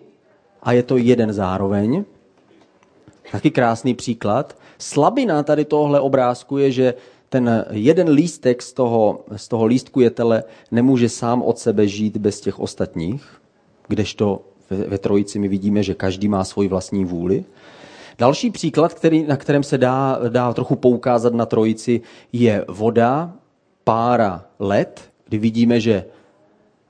a 0.63 0.73
je 0.73 0.83
to 0.83 0.97
jeden 0.97 1.33
zároveň. 1.33 2.05
Taky 3.33 3.51
krásný 3.51 3.95
příklad. 3.95 4.57
Slabina 4.79 5.43
tady 5.43 5.65
tohle 5.65 6.01
obrázku 6.01 6.59
je, 6.59 6.71
že 6.71 6.95
ten 7.35 7.65
jeden 7.71 8.09
lístek 8.09 8.63
z 8.63 8.73
toho, 8.73 9.25
z 9.37 9.49
toho 9.49 9.65
lístku 9.65 10.01
jetele 10.01 10.45
nemůže 10.71 11.09
sám 11.09 11.43
od 11.43 11.59
sebe 11.59 11.89
žít 11.89 12.17
bez 12.17 12.41
těch 12.41 12.61
ostatních, 12.61 13.27
kdežto 13.89 14.43
ve, 14.71 14.77
ve 14.77 14.99
trojici 14.99 15.39
my 15.39 15.49
vidíme, 15.49 15.83
že 15.83 15.95
každý 15.95 16.29
má 16.29 16.45
svoji 16.45 16.69
vlastní 16.69 17.05
vůli. 17.05 17.45
Další 18.19 18.51
příklad, 18.51 18.95
který, 18.95 19.27
na 19.27 19.37
kterém 19.37 19.63
se 19.63 19.79
dá, 19.79 20.21
dá 20.29 20.53
trochu 20.53 20.77
poukázat 20.77 21.35
na 21.35 21.47
trojici, 21.47 22.01
je 22.33 22.65
voda, 22.69 23.33
pára, 23.85 24.45
led, 24.59 25.11
kdy 25.29 25.39
vidíme, 25.39 25.81
že 25.81 26.05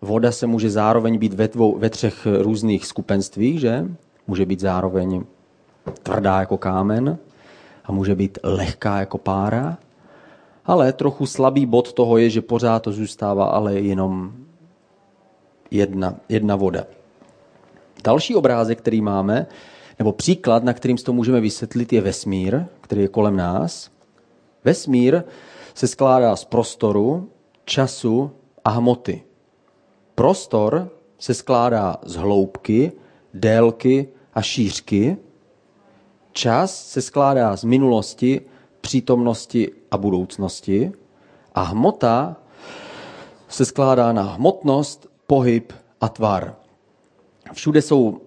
voda 0.01 0.33
se 0.33 0.47
může 0.47 0.71
zároveň 0.71 1.19
být 1.19 1.35
ve, 1.35 1.49
dvou, 1.49 1.79
ve 1.79 1.91
třech 1.91 2.27
různých 2.39 2.87
skupenstvích, 2.87 3.61
že? 3.61 3.89
Může 4.27 4.47
být 4.47 4.61
zároveň 4.61 5.25
tvrdá 6.03 6.41
jako 6.41 6.59
kámen 6.59 7.19
a 7.85 7.93
může 7.93 8.15
být 8.15 8.39
lehká 8.43 9.01
jako 9.01 9.19
pára. 9.19 9.79
Ale 10.65 10.93
trochu 10.93 11.27
slabý 11.27 11.67
bod 11.67 11.93
toho 11.93 12.19
je, 12.19 12.31
že 12.31 12.43
pořád 12.43 12.83
to 12.83 12.93
zůstává 12.93 13.45
ale 13.45 13.75
jenom 13.75 14.33
jedna, 15.71 16.17
jedna 16.29 16.57
voda. 16.57 16.85
Další 18.05 18.35
obrázek, 18.35 18.79
který 18.79 19.01
máme, 19.01 19.47
nebo 19.99 20.13
příklad, 20.13 20.65
na 20.65 20.73
kterým 20.73 20.97
to 20.97 21.13
můžeme 21.13 21.41
vysvětlit, 21.41 21.93
je 21.93 22.01
vesmír, 22.01 22.65
který 22.81 23.03
je 23.03 23.09
kolem 23.09 23.37
nás. 23.37 23.91
Vesmír 24.65 25.23
se 25.75 25.89
skládá 25.89 26.37
z 26.37 26.45
prostoru, 26.45 27.31
času 27.65 28.31
a 28.65 28.71
hmoty. 28.71 29.23
Prostor 30.15 30.91
se 31.19 31.35
skládá 31.35 31.97
z 32.05 32.17
hloubky, 32.17 32.93
délky 33.35 34.09
a 34.35 34.43
šířky. 34.43 35.17
Čas 36.33 36.89
se 36.89 37.03
skládá 37.03 37.57
z 37.57 37.65
minulosti, 37.65 38.41
přítomnosti 38.85 39.71
a 39.91 39.97
budoucnosti. 39.99 40.93
A 41.55 41.63
hmota 41.63 42.37
se 43.49 43.65
skládá 43.65 44.13
na 44.13 44.23
hmotnost, 44.23 45.09
pohyb 45.27 45.73
a 46.01 46.09
tvar. 46.09 46.55
Všude 47.53 47.83
jsou, 47.83 48.21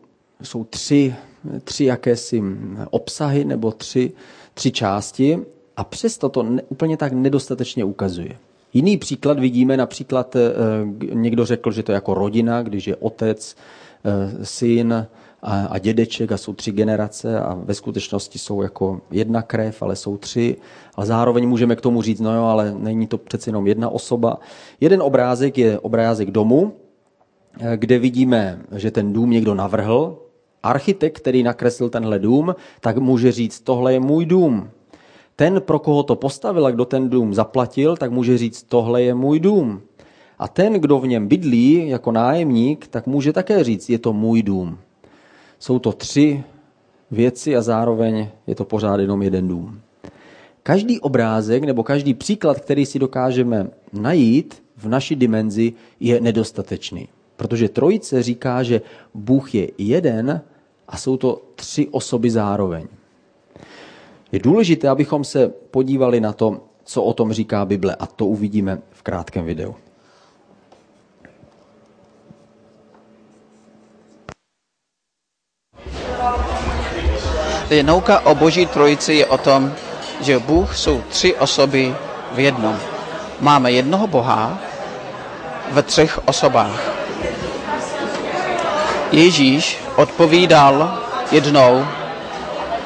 jsou 0.43 0.63
tři, 0.63 1.15
tři 1.63 1.85
jakési 1.85 2.43
obsahy 2.89 3.45
nebo 3.45 3.71
tři, 3.71 4.11
tři 4.53 4.71
části 4.71 5.39
a 5.77 5.83
přesto 5.83 6.29
to 6.29 6.43
ne, 6.43 6.61
úplně 6.69 6.97
tak 6.97 7.13
nedostatečně 7.13 7.83
ukazuje. 7.83 8.37
Jiný 8.73 8.97
příklad 8.97 9.39
vidíme, 9.39 9.77
například 9.77 10.35
eh, 10.35 10.41
někdo 11.13 11.45
řekl, 11.45 11.71
že 11.71 11.83
to 11.83 11.91
je 11.91 11.93
jako 11.93 12.13
rodina, 12.13 12.61
když 12.63 12.87
je 12.87 12.95
otec, 12.95 13.55
eh, 14.05 14.45
syn, 14.45 15.07
a, 15.41 15.65
a 15.65 15.77
dědeček 15.77 16.31
a 16.31 16.37
jsou 16.37 16.53
tři 16.53 16.71
generace 16.71 17.39
a 17.39 17.53
ve 17.53 17.73
skutečnosti 17.73 18.39
jsou 18.39 18.61
jako 18.61 19.01
jedna 19.11 19.41
krev, 19.41 19.81
ale 19.81 19.95
jsou 19.95 20.17
tři. 20.17 20.55
Ale 20.95 21.05
zároveň 21.05 21.47
můžeme 21.47 21.75
k 21.75 21.81
tomu 21.81 22.01
říct, 22.01 22.19
no 22.19 22.35
jo, 22.35 22.43
ale 22.43 22.73
není 22.77 23.07
to 23.07 23.17
přece 23.17 23.49
jenom 23.49 23.67
jedna 23.67 23.89
osoba. 23.89 24.37
Jeden 24.81 25.01
obrázek 25.01 25.57
je 25.57 25.79
obrázek 25.79 26.31
domu, 26.31 26.73
eh, 27.59 27.77
kde 27.77 27.99
vidíme, 27.99 28.61
že 28.75 28.91
ten 28.91 29.13
dům 29.13 29.29
někdo 29.29 29.55
navrhl. 29.55 30.17
Architekt, 30.63 31.19
který 31.19 31.43
nakreslil 31.43 31.89
tenhle 31.89 32.19
dům, 32.19 32.55
tak 32.79 32.97
může 32.97 33.31
říct, 33.31 33.59
tohle 33.59 33.93
je 33.93 33.99
můj 33.99 34.25
dům. 34.25 34.69
Ten, 35.35 35.61
pro 35.61 35.79
koho 35.79 36.03
to 36.03 36.15
postavil 36.15 36.65
a 36.65 36.71
kdo 36.71 36.85
ten 36.85 37.09
dům 37.09 37.33
zaplatil, 37.33 37.97
tak 37.97 38.11
může 38.11 38.37
říct, 38.37 38.63
tohle 38.63 39.01
je 39.03 39.13
můj 39.13 39.39
dům. 39.39 39.81
A 40.39 40.47
ten, 40.47 40.73
kdo 40.73 40.99
v 40.99 41.07
něm 41.07 41.27
bydlí 41.27 41.89
jako 41.89 42.11
nájemník, 42.11 42.87
tak 42.87 43.07
může 43.07 43.33
také 43.33 43.63
říct, 43.63 43.89
je 43.89 43.99
to 43.99 44.13
můj 44.13 44.43
dům. 44.43 44.77
Jsou 45.59 45.79
to 45.79 45.91
tři 45.91 46.43
věci 47.11 47.55
a 47.55 47.61
zároveň 47.61 48.27
je 48.47 48.55
to 48.55 48.65
pořád 48.65 48.99
jenom 48.99 49.21
jeden 49.23 49.47
dům. 49.47 49.81
Každý 50.63 50.99
obrázek 50.99 51.63
nebo 51.63 51.83
každý 51.83 52.13
příklad, 52.13 52.59
který 52.59 52.85
si 52.85 52.99
dokážeme 52.99 53.69
najít 53.93 54.63
v 54.77 54.87
naší 54.87 55.15
dimenzi, 55.15 55.73
je 55.99 56.21
nedostatečný. 56.21 57.07
Protože 57.35 57.69
trojice 57.69 58.23
říká, 58.23 58.63
že 58.63 58.81
Bůh 59.13 59.55
je 59.55 59.71
jeden 59.77 60.41
a 60.87 60.97
jsou 60.97 61.17
to 61.17 61.41
tři 61.55 61.87
osoby 61.87 62.29
zároveň. 62.29 62.87
Je 64.31 64.39
důležité, 64.39 64.89
abychom 64.89 65.23
se 65.23 65.47
podívali 65.47 66.19
na 66.19 66.33
to, 66.33 66.61
co 66.83 67.03
o 67.03 67.13
tom 67.13 67.33
říká 67.33 67.65
Bible 67.65 67.95
a 67.95 68.05
to 68.05 68.25
uvidíme 68.25 68.81
v 68.91 69.01
krátkém 69.01 69.45
videu. 69.45 69.75
Tedy 77.67 77.83
nauka 77.83 78.19
o 78.19 78.35
boží 78.35 78.65
trojici 78.65 79.13
je 79.13 79.25
o 79.25 79.37
tom, 79.37 79.73
že 80.21 80.39
Bůh 80.39 80.77
jsou 80.77 81.03
tři 81.09 81.35
osoby 81.35 81.95
v 82.31 82.39
jednom. 82.39 82.79
Máme 83.39 83.71
jednoho 83.71 84.07
Boha 84.07 84.57
ve 85.71 85.83
třech 85.83 86.19
osobách. 86.27 86.79
Ježíš 89.11 89.79
odpovídal 89.95 90.97
jednou 91.31 91.85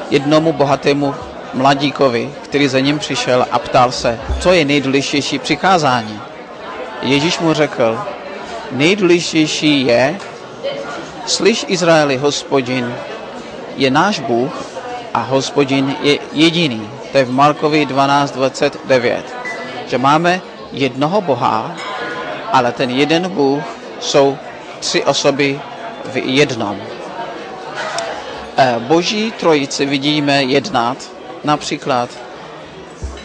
jednomu 0.09 0.53
bohatému 0.53 1.15
mladíkovi, 1.53 2.33
který 2.43 2.67
za 2.67 2.79
ním 2.79 2.99
přišel 2.99 3.45
a 3.51 3.59
ptal 3.59 3.91
se, 3.91 4.19
co 4.39 4.51
je 4.51 4.65
nejdůležitější 4.65 5.39
přikázání. 5.39 6.19
Ježíš 7.01 7.39
mu 7.39 7.53
řekl, 7.53 7.99
nejdůležitější 8.71 9.85
je, 9.85 10.19
slyš 11.25 11.65
Izraeli, 11.67 12.17
hospodin, 12.17 12.95
je 13.77 13.91
náš 13.91 14.19
Bůh 14.19 14.70
a 15.13 15.19
hospodin 15.19 15.95
je 16.01 16.19
jediný. 16.33 16.89
To 17.11 17.17
je 17.17 17.25
v 17.25 17.31
Markovi 17.31 17.85
12.29. 17.85 19.21
Že 19.87 19.97
máme 19.97 20.41
jednoho 20.71 21.21
Boha, 21.21 21.75
ale 22.51 22.71
ten 22.71 22.89
jeden 22.89 23.29
Bůh 23.29 23.63
jsou 23.99 24.37
tři 24.79 25.03
osoby 25.03 25.59
v 26.05 26.15
jednom. 26.17 26.77
Eh, 28.57 28.75
Boží 28.79 29.31
trojici 29.31 29.85
vidíme 29.85 30.43
jednat 30.43 30.97
například 31.43 32.09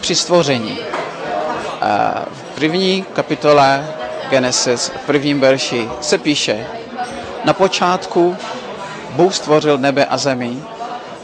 při 0.01 0.15
stvoření. 0.15 0.77
Eh, 0.79 2.25
v 2.31 2.55
první 2.55 3.05
kapitole 3.13 3.87
Genesis, 4.29 4.89
v 4.89 5.05
prvním 5.05 5.39
verši 5.39 5.89
se 6.01 6.17
píše, 6.17 6.67
na 7.45 7.53
počátku 7.53 8.37
Bůh 9.09 9.35
stvořil 9.35 9.77
nebe 9.77 10.05
a 10.05 10.17
zemi 10.17 10.57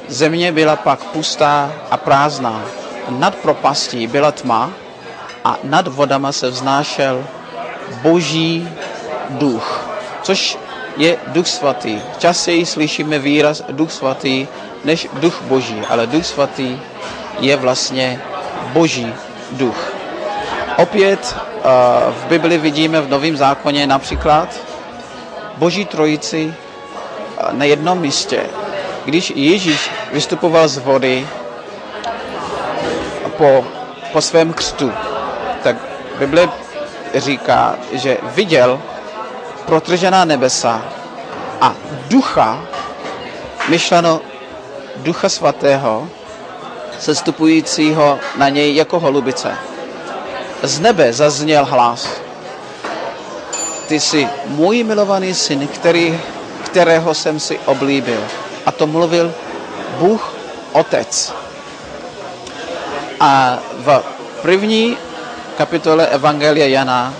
Země 0.07 0.51
byla 0.51 0.75
pak 0.75 1.03
pustá 1.03 1.71
a 1.91 1.97
prázdná. 1.97 2.61
Nad 3.09 3.35
propastí 3.35 4.07
byla 4.07 4.31
tma 4.31 4.71
a 5.43 5.57
nad 5.63 5.87
vodama 5.87 6.31
se 6.31 6.49
vznášel 6.49 7.25
boží 8.01 8.69
duch, 9.29 9.89
což 10.21 10.57
je 10.97 11.17
duch 11.27 11.47
svatý. 11.47 12.01
Častěji 12.17 12.65
slyšíme 12.65 13.19
výraz 13.19 13.63
duch 13.71 13.91
svatý 13.91 14.47
než 14.83 15.07
duch 15.13 15.41
boží, 15.41 15.81
ale 15.89 16.07
duch 16.07 16.25
svatý 16.25 16.79
je 17.39 17.55
vlastně 17.55 18.21
boží 18.73 19.13
duch. 19.51 19.93
Opět 20.77 21.35
uh, 21.37 21.61
v 22.13 22.25
Bibli 22.27 22.57
vidíme 22.57 23.01
v 23.01 23.09
Novém 23.09 23.37
zákoně 23.37 23.87
například 23.87 24.49
boží 25.57 25.85
trojici 25.85 26.53
na 27.51 27.65
jednom 27.65 27.99
místě 27.99 28.41
když 29.05 29.33
Ježíš 29.35 29.89
vystupoval 30.11 30.67
z 30.67 30.77
vody 30.77 31.27
po, 33.37 33.65
po 34.11 34.21
svém 34.21 34.53
křtu, 34.53 34.91
tak 35.63 35.75
Bible 36.19 36.49
říká, 37.15 37.75
že 37.91 38.17
viděl 38.23 38.81
protržená 39.65 40.25
nebesa 40.25 40.81
a 41.61 41.75
ducha, 42.07 42.61
myšleno 43.69 44.21
ducha 44.95 45.29
svatého, 45.29 46.09
sestupujícího 46.99 48.19
na 48.37 48.49
něj 48.49 48.75
jako 48.75 48.99
holubice. 48.99 49.55
Z 50.63 50.79
nebe 50.79 51.13
zazněl 51.13 51.65
hlas. 51.65 52.07
Ty 53.87 53.99
jsi 53.99 54.27
můj 54.47 54.83
milovaný 54.83 55.33
syn, 55.33 55.67
který, 55.67 56.19
kterého 56.65 57.13
jsem 57.13 57.39
si 57.39 57.59
oblíbil. 57.65 58.19
A 58.65 58.71
to 58.71 58.87
mluvil 58.87 59.33
Bůh 59.99 60.33
Otec. 60.71 61.33
A 63.19 63.59
v 63.77 64.03
první 64.41 64.97
kapitole 65.57 66.07
Evangelia 66.07 66.67
Jana, 66.67 67.13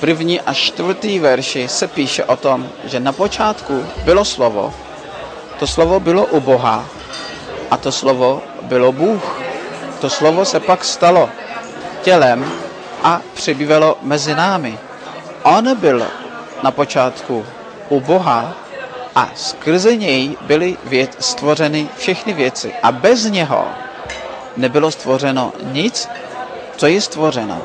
první 0.00 0.40
a 0.40 0.54
čtvrtý 0.54 1.18
verši 1.18 1.68
se 1.68 1.88
píše 1.88 2.24
o 2.24 2.36
tom, 2.36 2.68
že 2.84 3.00
na 3.00 3.12
počátku 3.12 3.86
bylo 4.04 4.24
slovo, 4.24 4.74
to 5.58 5.66
slovo 5.66 6.00
bylo 6.00 6.26
u 6.26 6.40
Boha 6.40 6.84
a 7.70 7.76
to 7.76 7.92
slovo 7.92 8.42
bylo 8.62 8.92
Bůh. 8.92 9.40
To 10.00 10.10
slovo 10.10 10.44
se 10.44 10.60
pak 10.60 10.84
stalo 10.84 11.30
tělem 12.02 12.52
a 13.02 13.20
přebývalo 13.34 13.98
mezi 14.02 14.34
námi. 14.34 14.78
On 15.42 15.76
byl 15.76 16.06
na 16.62 16.70
počátku 16.70 17.46
u 17.88 18.00
Boha 18.00 18.54
a 19.18 19.30
skrze 19.34 19.96
něj 19.96 20.36
byly 20.40 20.76
věc, 20.84 21.10
stvořeny 21.18 21.88
všechny 21.98 22.32
věci. 22.32 22.72
A 22.82 22.92
bez 22.92 23.24
něho 23.24 23.66
nebylo 24.56 24.90
stvořeno 24.90 25.52
nic, 25.62 26.08
co 26.76 26.86
je 26.86 27.00
stvořeno. 27.00 27.62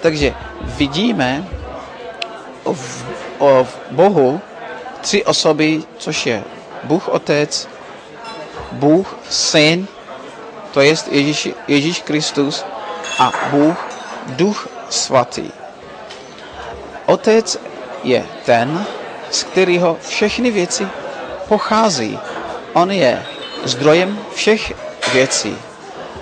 Takže 0.00 0.34
vidíme 0.62 1.48
v, 2.72 3.04
o 3.38 3.64
v 3.64 3.78
Bohu 3.90 4.40
tři 5.00 5.24
osoby, 5.24 5.82
což 5.98 6.26
je 6.26 6.44
Bůh 6.84 7.08
Otec, 7.08 7.68
Bůh 8.72 9.18
Syn, 9.30 9.86
to 10.70 10.80
je 10.80 10.94
Ježíš, 11.10 11.48
Ježíš 11.68 12.02
Kristus 12.02 12.64
a 13.18 13.32
Bůh 13.50 13.86
Duch 14.26 14.68
Svatý. 14.90 15.50
Otec 17.06 17.58
je 18.04 18.26
ten, 18.44 18.86
z 19.34 19.42
kterého 19.42 19.96
všechny 20.08 20.50
věci 20.50 20.88
pochází. 21.48 22.18
On 22.72 22.90
je 22.90 23.26
zdrojem 23.64 24.18
všech 24.34 24.72
věcí. 25.12 25.56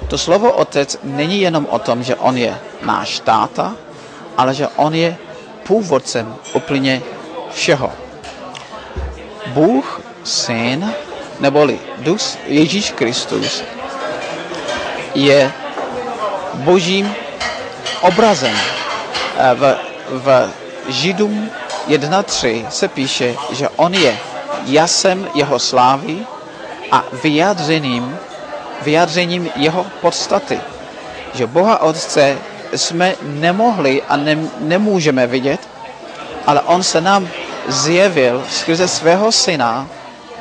To 0.08 0.18
slovo 0.18 0.52
otec 0.52 0.98
není 1.02 1.40
jenom 1.40 1.66
o 1.70 1.78
tom, 1.78 2.02
že 2.02 2.16
on 2.16 2.36
je 2.36 2.58
náš 2.82 3.20
táta, 3.20 3.76
ale 4.36 4.54
že 4.54 4.68
on 4.76 4.94
je 4.94 5.16
původcem 5.66 6.36
úplně 6.54 7.02
všeho. 7.52 7.92
Bůh, 9.46 10.00
syn, 10.24 10.92
neboli 11.40 11.78
Duch 11.98 12.20
Ježíš 12.46 12.90
Kristus, 12.90 13.62
je 15.14 15.52
božím 16.54 17.14
obrazem. 18.00 18.56
V, 19.54 19.76
v 20.08 20.50
Židům 20.88 21.50
1.3 21.88 22.68
se 22.68 22.88
píše, 22.88 23.36
že 23.52 23.68
on 23.68 23.94
je 23.94 24.18
jasem 24.66 25.28
jeho 25.34 25.58
slávy 25.58 26.26
a 26.90 27.04
vyjádřením, 27.22 28.18
vyjádřením 28.82 29.50
jeho 29.56 29.86
podstaty. 30.00 30.60
Že 31.34 31.46
Boha 31.46 31.82
Otce 31.82 32.38
jsme 32.76 33.14
nemohli 33.22 34.02
a 34.08 34.16
ne, 34.16 34.38
nemůžeme 34.60 35.26
vidět, 35.26 35.68
ale 36.46 36.60
on 36.60 36.82
se 36.82 37.00
nám 37.00 37.28
zjevil 37.68 38.44
skrze 38.50 38.88
svého 38.88 39.32
syna 39.32 39.86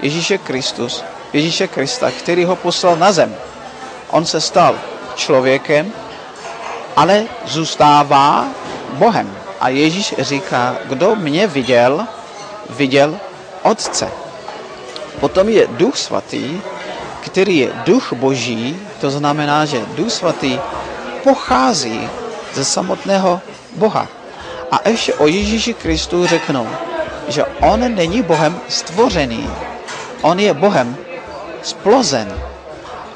Ježíše 0.01 0.37
Kristus, 0.37 1.03
Ježíše 1.33 1.67
Krista, 1.67 2.11
který 2.11 2.45
ho 2.45 2.55
poslal 2.55 2.95
na 2.95 3.11
zem. 3.11 3.35
On 4.09 4.25
se 4.25 4.41
stal 4.41 4.75
člověkem, 5.15 5.91
ale 6.95 7.23
zůstává 7.45 8.45
Bohem. 8.93 9.40
A 9.61 9.69
Ježíš 9.69 10.15
říká, 10.19 10.75
kdo 10.85 11.15
mě 11.15 11.47
viděl, 11.47 12.07
viděl 12.69 13.19
Otce. 13.63 14.09
Potom 15.19 15.49
je 15.49 15.67
Duch 15.67 15.97
Svatý, 15.97 16.61
který 17.21 17.57
je 17.57 17.69
Duch 17.85 18.13
Boží, 18.13 18.79
to 19.01 19.11
znamená, 19.11 19.65
že 19.65 19.85
Duch 19.95 20.11
Svatý 20.11 20.59
pochází 21.23 22.09
ze 22.53 22.65
samotného 22.65 23.41
Boha. 23.75 24.07
A 24.71 24.89
ještě 24.89 25.13
o 25.13 25.27
Ježíši 25.27 25.73
Kristu 25.73 26.27
řeknou, 26.27 26.67
že 27.27 27.45
on 27.45 27.95
není 27.95 28.21
Bohem 28.21 28.59
stvořený, 28.67 29.49
on 30.21 30.39
je 30.39 30.53
Bohem 30.53 30.97
splozen. 31.61 32.33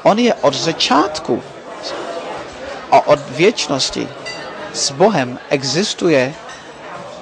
On 0.02 0.18
je 0.18 0.34
od 0.34 0.54
začátku 0.54 1.42
a 2.90 3.06
od 3.06 3.18
věčnosti 3.30 4.08
s 4.76 4.92
Bohem 4.92 5.38
existuje 5.50 6.34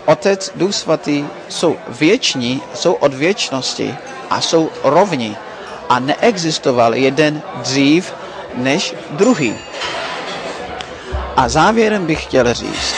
Otec, 0.06 0.50
Duch 0.54 0.74
Svatý 0.74 1.24
jsou 1.48 1.76
věční, 1.88 2.62
jsou 2.74 2.92
od 2.92 3.14
věčnosti 3.14 3.94
a 4.30 4.40
jsou 4.40 4.70
rovní. 4.84 5.36
A 5.88 5.98
neexistoval 5.98 6.94
jeden 6.94 7.42
dřív 7.56 8.12
než 8.54 8.94
druhý. 9.10 9.54
A 11.36 11.48
závěrem 11.48 12.06
bych 12.06 12.22
chtěl 12.22 12.54
říct, 12.54 12.94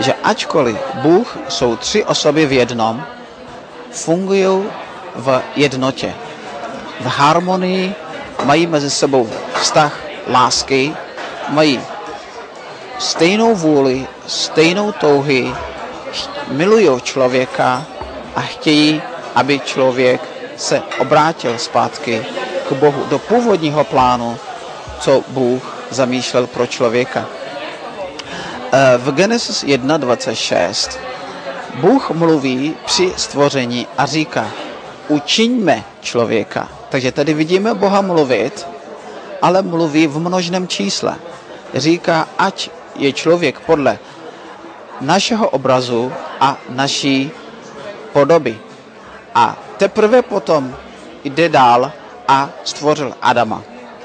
že 0.00 0.14
ačkoliv 0.24 0.76
Bůh 0.94 1.38
jsou 1.48 1.76
tři 1.76 2.04
osoby 2.04 2.46
v 2.46 2.52
jednom, 2.52 3.04
fungují 3.90 4.64
v 5.16 5.42
jednotě, 5.56 6.14
v 7.00 7.06
harmonii, 7.06 7.94
mají 8.44 8.66
mezi 8.66 8.90
sebou 8.90 9.30
vztah 9.54 10.00
lásky, 10.28 10.96
mají 11.48 11.80
stejnou 12.98 13.54
vůli, 13.54 14.06
stejnou 14.26 14.92
touhy, 14.92 15.54
milují 16.48 17.00
člověka 17.00 17.84
a 18.36 18.40
chtějí, 18.40 19.02
aby 19.34 19.60
člověk 19.60 20.20
se 20.56 20.82
obrátil 20.98 21.58
zpátky 21.58 22.26
k 22.68 22.72
Bohu 22.72 23.04
do 23.10 23.18
původního 23.18 23.84
plánu, 23.84 24.38
co 25.00 25.24
Bůh 25.28 25.76
zamýšlel 25.90 26.46
pro 26.46 26.66
člověka. 26.66 27.26
Eh, 28.72 28.98
v 28.98 29.12
Genesis 29.12 29.64
1.26 29.64 30.98
Bůh 31.74 32.10
mluví 32.10 32.76
při 32.84 33.12
stvoření 33.16 33.86
a 33.98 34.06
říká, 34.06 34.50
učiňme 35.08 35.84
člověka. 36.00 36.68
Takže 36.88 37.12
tady 37.12 37.34
vidíme 37.34 37.74
Boha 37.74 38.00
mluvit, 38.00 38.66
ale 39.42 39.62
mluví 39.62 40.06
v 40.06 40.18
množném 40.18 40.68
čísle. 40.68 41.16
Říká, 41.74 42.28
ať 42.38 42.70
je 42.98 43.12
člověk 43.12 43.60
podle 43.60 43.98
našeho 45.00 45.48
obrazu 45.48 46.12
a 46.40 46.56
naší 46.68 47.30
podoby. 48.12 48.58
A 49.34 49.56
teprve 49.76 50.22
potom 50.22 50.76
jde 51.24 51.48
dál 51.48 51.92
a 52.28 52.48
stvořil 52.64 53.14
Adama. 53.22 53.62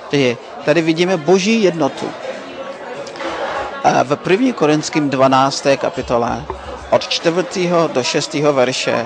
Takže 0.09 0.37
tady 0.65 0.81
vidíme 0.81 1.17
boží 1.17 1.63
jednotu. 1.63 2.09
V 4.03 4.17
1. 4.29 4.53
Korinským 4.53 5.09
12. 5.09 5.67
kapitole 5.77 6.45
od 6.89 7.07
4. 7.07 7.69
do 7.93 8.03
6. 8.03 8.33
verše 8.33 9.05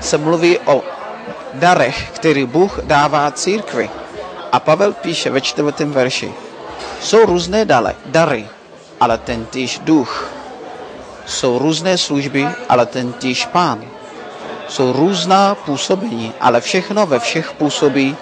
se 0.00 0.18
mluví 0.18 0.58
o 0.58 0.82
darech, 1.54 2.10
který 2.10 2.46
Bůh 2.46 2.80
dává 2.82 3.30
církvi. 3.30 3.90
A 4.52 4.60
Pavel 4.60 4.92
píše 4.92 5.30
ve 5.30 5.40
čtvrtém 5.40 5.92
verši. 5.92 6.32
Jsou 7.00 7.26
různé 7.26 7.64
dale, 7.64 7.94
dary, 8.06 8.48
ale 9.00 9.18
ten 9.18 9.46
týž 9.46 9.78
duch. 9.84 10.30
Jsou 11.26 11.58
různé 11.58 11.98
služby, 11.98 12.48
ale 12.68 12.86
ten 12.86 13.12
týž 13.12 13.46
pán. 13.46 13.84
Jsou 14.68 14.92
různá 14.92 15.54
působení, 15.54 16.32
ale 16.40 16.60
všechno 16.60 17.06
ve 17.06 17.18
všech 17.18 17.52
působí 17.52 18.16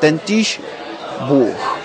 ten 0.00 0.18
týž 0.18 0.60
Bůh. 1.20 1.78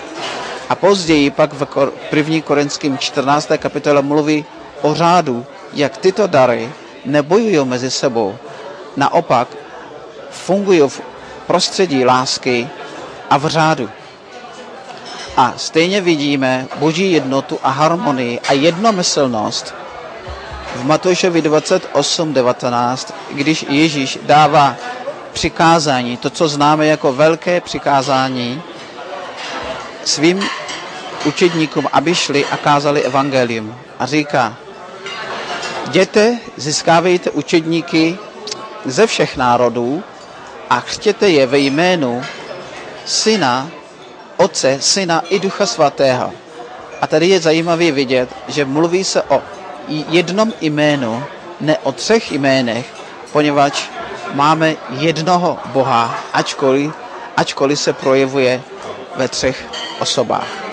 A 0.68 0.74
později 0.74 1.30
pak 1.30 1.52
v 1.52 1.66
1. 2.12 2.40
Korinským 2.40 2.98
14. 2.98 3.48
kapitole 3.58 4.02
mluví 4.02 4.44
o 4.82 4.94
řádu, 4.94 5.46
jak 5.72 5.96
tyto 5.96 6.26
dary 6.26 6.72
nebojují 7.04 7.64
mezi 7.64 7.90
sebou. 7.90 8.36
Naopak 8.96 9.48
fungují 10.30 10.80
v 10.80 11.00
prostředí 11.46 12.04
lásky 12.04 12.68
a 13.30 13.38
v 13.38 13.46
řádu. 13.46 13.90
A 15.36 15.54
stejně 15.56 16.00
vidíme 16.00 16.66
boží 16.76 17.12
jednotu 17.12 17.58
a 17.62 17.70
harmonii 17.70 18.40
a 18.48 18.52
jednomyslnost 18.52 19.74
v 20.76 20.84
Matoušovi 20.84 21.42
28.19, 21.42 23.14
když 23.30 23.66
Ježíš 23.68 24.18
dává 24.22 24.76
přikázání, 25.32 26.16
to, 26.16 26.30
co 26.30 26.48
známe 26.48 26.86
jako 26.86 27.12
velké 27.12 27.60
přikázání, 27.60 28.62
svým 30.04 30.42
učedníkům, 31.24 31.88
aby 31.92 32.14
šli 32.14 32.44
a 32.46 32.56
kázali 32.56 33.02
evangelium. 33.02 33.74
A 33.98 34.06
říká, 34.06 34.56
jděte, 35.86 36.38
získávejte 36.56 37.30
učedníky 37.30 38.18
ze 38.84 39.06
všech 39.06 39.36
národů 39.36 40.02
a 40.70 40.80
chtěte 40.80 41.28
je 41.28 41.46
ve 41.46 41.58
jménu 41.58 42.22
Syna, 43.06 43.68
Otce, 44.36 44.78
Syna 44.80 45.22
i 45.28 45.38
Ducha 45.38 45.66
Svatého. 45.66 46.32
A 47.00 47.06
tady 47.06 47.28
je 47.28 47.40
zajímavé 47.40 47.92
vidět, 47.92 48.28
že 48.48 48.64
mluví 48.64 49.04
se 49.04 49.22
o 49.22 49.42
jednom 49.88 50.52
jménu, 50.60 51.24
ne 51.60 51.78
o 51.78 51.92
třech 51.92 52.32
jménech, 52.32 52.86
poněvadž 53.32 53.82
máme 54.32 54.74
jednoho 54.90 55.58
Boha, 55.66 56.18
ačkoliv, 56.32 56.92
ačkoliv 57.36 57.80
se 57.80 57.92
projevuje 57.92 58.62
ve 59.16 59.28
třech 59.28 59.64
osobách. 60.00 60.63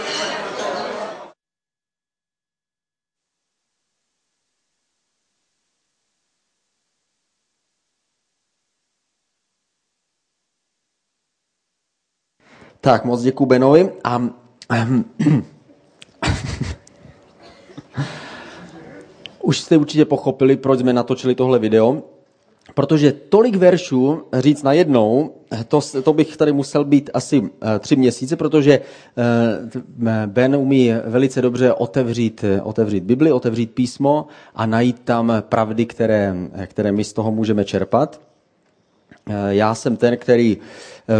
Tak, 12.82 13.06
moc 13.06 13.22
děkuji 13.22 13.46
Benovi. 13.46 13.90
A, 14.04 14.22
už 19.44 19.60
jste 19.60 19.78
určitě 19.78 20.06
pochopili, 20.06 20.58
proč 20.58 20.80
jsme 20.80 20.94
natočili 20.94 21.36
tohle 21.36 21.60
video. 21.60 22.04
Protože 22.74 23.12
tolik 23.12 23.56
veršů 23.56 24.22
říct 24.34 24.64
najednou, 24.64 25.34
to, 25.68 25.80
to 26.04 26.14
bych 26.14 26.38
tady 26.38 26.52
musel 26.52 26.86
být 26.86 27.10
asi 27.14 27.50
eh, 27.76 27.80
tři 27.80 27.96
měsíce, 27.96 28.36
protože 28.36 28.74
eh, 28.74 28.84
Ben 30.26 30.56
umí 30.56 30.92
velice 31.06 31.42
dobře 31.42 31.74
otevřít, 31.74 32.46
otevřít 32.64 33.04
Bibli, 33.04 33.32
otevřít 33.32 33.72
písmo 33.72 34.28
a 34.56 34.66
najít 34.66 35.00
tam 35.00 35.34
pravdy, 35.40 35.86
které, 35.86 36.36
které 36.66 36.92
my 36.92 37.04
z 37.04 37.14
toho 37.14 37.32
můžeme 37.32 37.66
čerpat. 37.66 38.31
Eh, 39.30 39.34
já 39.56 39.76
jsem 39.76 39.98
ten, 39.98 40.18
který 40.18 40.58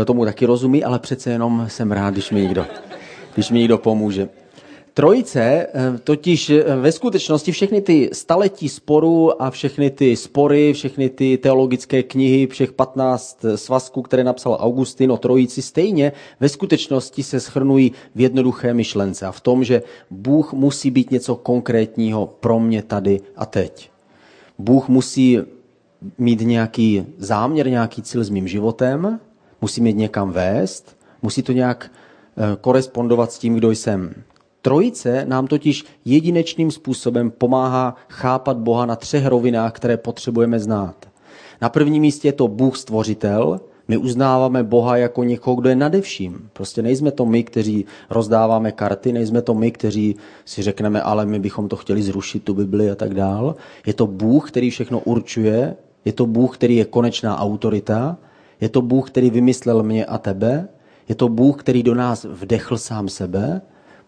tomu 0.06 0.26
taky 0.26 0.46
rozumí, 0.46 0.84
ale 0.84 1.00
přece 1.00 1.32
jenom 1.32 1.66
jsem 1.70 1.92
rád, 1.92 2.14
když 2.14 2.32
mi 2.32 2.42
někdo, 2.42 2.66
když 3.34 3.50
mi 3.52 3.60
někdo 3.60 3.78
pomůže. 3.78 4.30
Trojice 4.94 5.42
eh, 5.42 5.68
totiž 6.04 6.50
eh, 6.50 6.76
ve 6.76 6.92
skutečnosti 6.92 7.52
všechny 7.52 7.82
ty 7.82 8.10
staletí 8.14 8.70
sporů 8.70 9.42
a 9.42 9.50
všechny 9.50 9.90
ty 9.90 10.16
spory, 10.16 10.74
všechny 10.74 11.10
ty 11.10 11.38
teologické 11.38 12.04
knihy, 12.04 12.48
všech 12.48 12.72
15 12.72 13.46
svazků, 13.56 14.02
které 14.02 14.24
napsal 14.24 14.58
Augustin 14.60 15.12
o 15.12 15.18
trojici, 15.18 15.62
stejně 15.62 16.12
ve 16.40 16.50
skutečnosti 16.50 17.24
se 17.24 17.40
schrnují 17.40 17.92
v 18.16 18.22
jednoduché 18.22 18.74
myšlence 18.74 19.26
a 19.26 19.32
v 19.32 19.42
tom, 19.42 19.64
že 19.64 19.84
Bůh 20.10 20.54
musí 20.54 20.92
být 20.92 21.12
něco 21.12 21.36
konkrétního 21.36 22.28
pro 22.40 22.60
mě 22.60 22.84
tady 22.84 23.22
a 23.36 23.46
teď. 23.46 23.90
Bůh 24.60 24.90
musí 24.90 25.40
mít 26.18 26.42
nějaký 26.42 27.06
záměr, 27.18 27.70
nějaký 27.70 28.02
cíl 28.02 28.24
s 28.24 28.30
mým 28.30 28.48
životem, 28.48 29.20
musí 29.62 29.82
mě 29.82 29.92
někam 29.92 30.32
vést, 30.32 30.98
musí 31.22 31.44
to 31.44 31.52
nějak 31.52 31.92
eh, 31.92 32.58
korespondovat 32.62 33.32
s 33.32 33.40
tím, 33.40 33.56
kdo 33.56 33.72
jsem. 33.72 34.14
Trojice 34.62 35.26
nám 35.26 35.48
totiž 35.48 35.86
jedinečným 36.06 36.72
způsobem 36.72 37.32
pomáhá 37.32 37.96
chápat 38.10 38.58
Boha 38.58 38.86
na 38.86 38.96
třech 38.96 39.26
rovinách, 39.26 39.74
které 39.74 39.98
potřebujeme 39.98 40.60
znát. 40.60 41.10
Na 41.62 41.70
prvním 41.70 42.02
místě 42.02 42.28
je 42.28 42.34
to 42.34 42.48
Bůh 42.48 42.78
stvořitel, 42.78 43.60
my 43.88 43.98
uznáváme 43.98 44.64
Boha 44.64 44.98
jako 44.98 45.24
někoho, 45.24 45.56
kdo 45.56 45.70
je 45.70 45.76
nadevším. 45.76 46.50
Prostě 46.54 46.82
nejsme 46.82 47.12
to 47.12 47.26
my, 47.26 47.44
kteří 47.44 47.86
rozdáváme 48.10 48.72
karty, 48.72 49.14
nejsme 49.14 49.42
to 49.42 49.54
my, 49.54 49.72
kteří 49.72 50.16
si 50.46 50.62
řekneme, 50.62 51.02
ale 51.02 51.26
my 51.26 51.40
bychom 51.40 51.68
to 51.68 51.76
chtěli 51.76 52.04
zrušit, 52.04 52.44
tu 52.44 52.54
Bibli 52.54 52.92
a 52.92 52.96
tak 52.96 53.14
dál. 53.14 53.56
Je 53.86 53.94
to 53.94 54.08
Bůh, 54.08 54.52
který 54.52 54.70
všechno 54.70 55.00
určuje, 55.00 55.76
je 56.06 56.14
to 56.14 56.26
Bůh, 56.26 56.58
který 56.58 56.76
je 56.76 56.86
konečná 56.86 57.40
autorita, 57.40 58.18
je 58.62 58.70
to 58.70 58.82
Bůh, 58.82 59.10
který 59.10 59.30
vymyslel 59.30 59.84
mě 59.84 60.06
a 60.06 60.18
tebe, 60.18 60.68
je 61.10 61.16
to 61.16 61.30
Bůh, 61.30 61.60
který 61.60 61.84
do 61.84 61.96
nás 61.96 62.24
vdechl 62.24 62.78
sám 62.78 63.10
sebe 63.10 63.62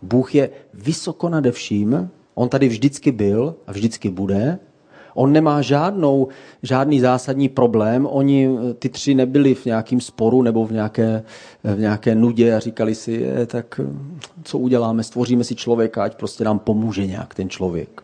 Bůh 0.04 0.36
je 0.36 0.50
vysoko 0.74 1.30
nade 1.30 1.52
vším, 1.52 2.10
on 2.36 2.50
tady 2.50 2.68
vždycky 2.68 3.12
byl 3.12 3.56
a 3.68 3.72
vždycky 3.72 4.10
bude. 4.10 4.60
On 5.16 5.32
nemá 5.32 5.62
žádnou, 5.62 6.28
žádný 6.64 7.00
zásadní 7.00 7.50
problém. 7.50 8.08
Oni, 8.12 8.50
ty 8.80 8.90
tři, 8.90 9.16
nebyli 9.16 9.56
v 9.56 9.66
nějakém 9.66 10.02
sporu 10.02 10.42
nebo 10.42 10.66
v 10.66 10.72
nějaké, 10.72 11.24
v 11.64 11.80
nějaké 11.80 12.16
nudě 12.16 12.56
a 12.56 12.60
říkali 12.60 12.96
si, 12.96 13.12
je, 13.12 13.46
tak 13.46 13.80
co 14.44 14.58
uděláme, 14.58 15.04
stvoříme 15.04 15.44
si 15.44 15.56
člověka, 15.56 16.04
ať 16.04 16.16
prostě 16.16 16.44
nám 16.44 16.60
pomůže 16.60 17.08
nějak 17.08 17.36
ten 17.36 17.50
člověk. 17.50 18.02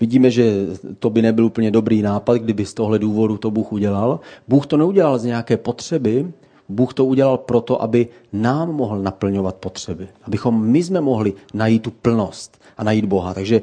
Vidíme, 0.00 0.30
že 0.30 0.66
to 0.98 1.10
by 1.10 1.22
nebyl 1.22 1.44
úplně 1.44 1.70
dobrý 1.70 2.02
nápad, 2.02 2.36
kdyby 2.36 2.66
z 2.66 2.74
tohle 2.74 2.98
důvodu 2.98 3.36
to 3.36 3.50
Bůh 3.50 3.72
udělal. 3.72 4.20
Bůh 4.48 4.66
to 4.66 4.76
neudělal 4.76 5.18
z 5.18 5.24
nějaké 5.24 5.56
potřeby, 5.56 6.32
Bůh 6.68 6.94
to 6.94 7.04
udělal 7.04 7.38
proto, 7.38 7.82
aby 7.82 8.08
nám 8.32 8.72
mohl 8.72 8.98
naplňovat 8.98 9.56
potřeby. 9.56 10.08
Abychom 10.22 10.66
my 10.66 10.84
jsme 10.84 11.00
mohli 11.00 11.32
najít 11.54 11.82
tu 11.82 11.90
plnost 11.90 12.58
a 12.76 12.84
najít 12.84 13.04
Boha. 13.04 13.34
Takže 13.34 13.62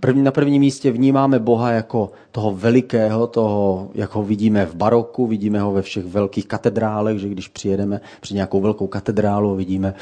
první, 0.00 0.22
na 0.22 0.30
prvním 0.30 0.60
místě 0.60 0.90
vnímáme 0.90 1.38
Boha 1.38 1.70
jako 1.70 2.10
toho 2.32 2.54
velikého, 2.54 3.26
toho, 3.26 3.88
jak 3.94 4.14
ho 4.14 4.22
vidíme 4.22 4.66
v 4.66 4.74
baroku, 4.74 5.26
vidíme 5.26 5.60
ho 5.60 5.72
ve 5.72 5.82
všech 5.82 6.04
velkých 6.04 6.46
katedrálech, 6.46 7.18
že 7.18 7.28
když 7.28 7.48
přijedeme 7.48 8.00
před 8.20 8.34
nějakou 8.34 8.60
velkou 8.60 8.86
katedrálu, 8.86 9.54
vidíme, 9.54 9.94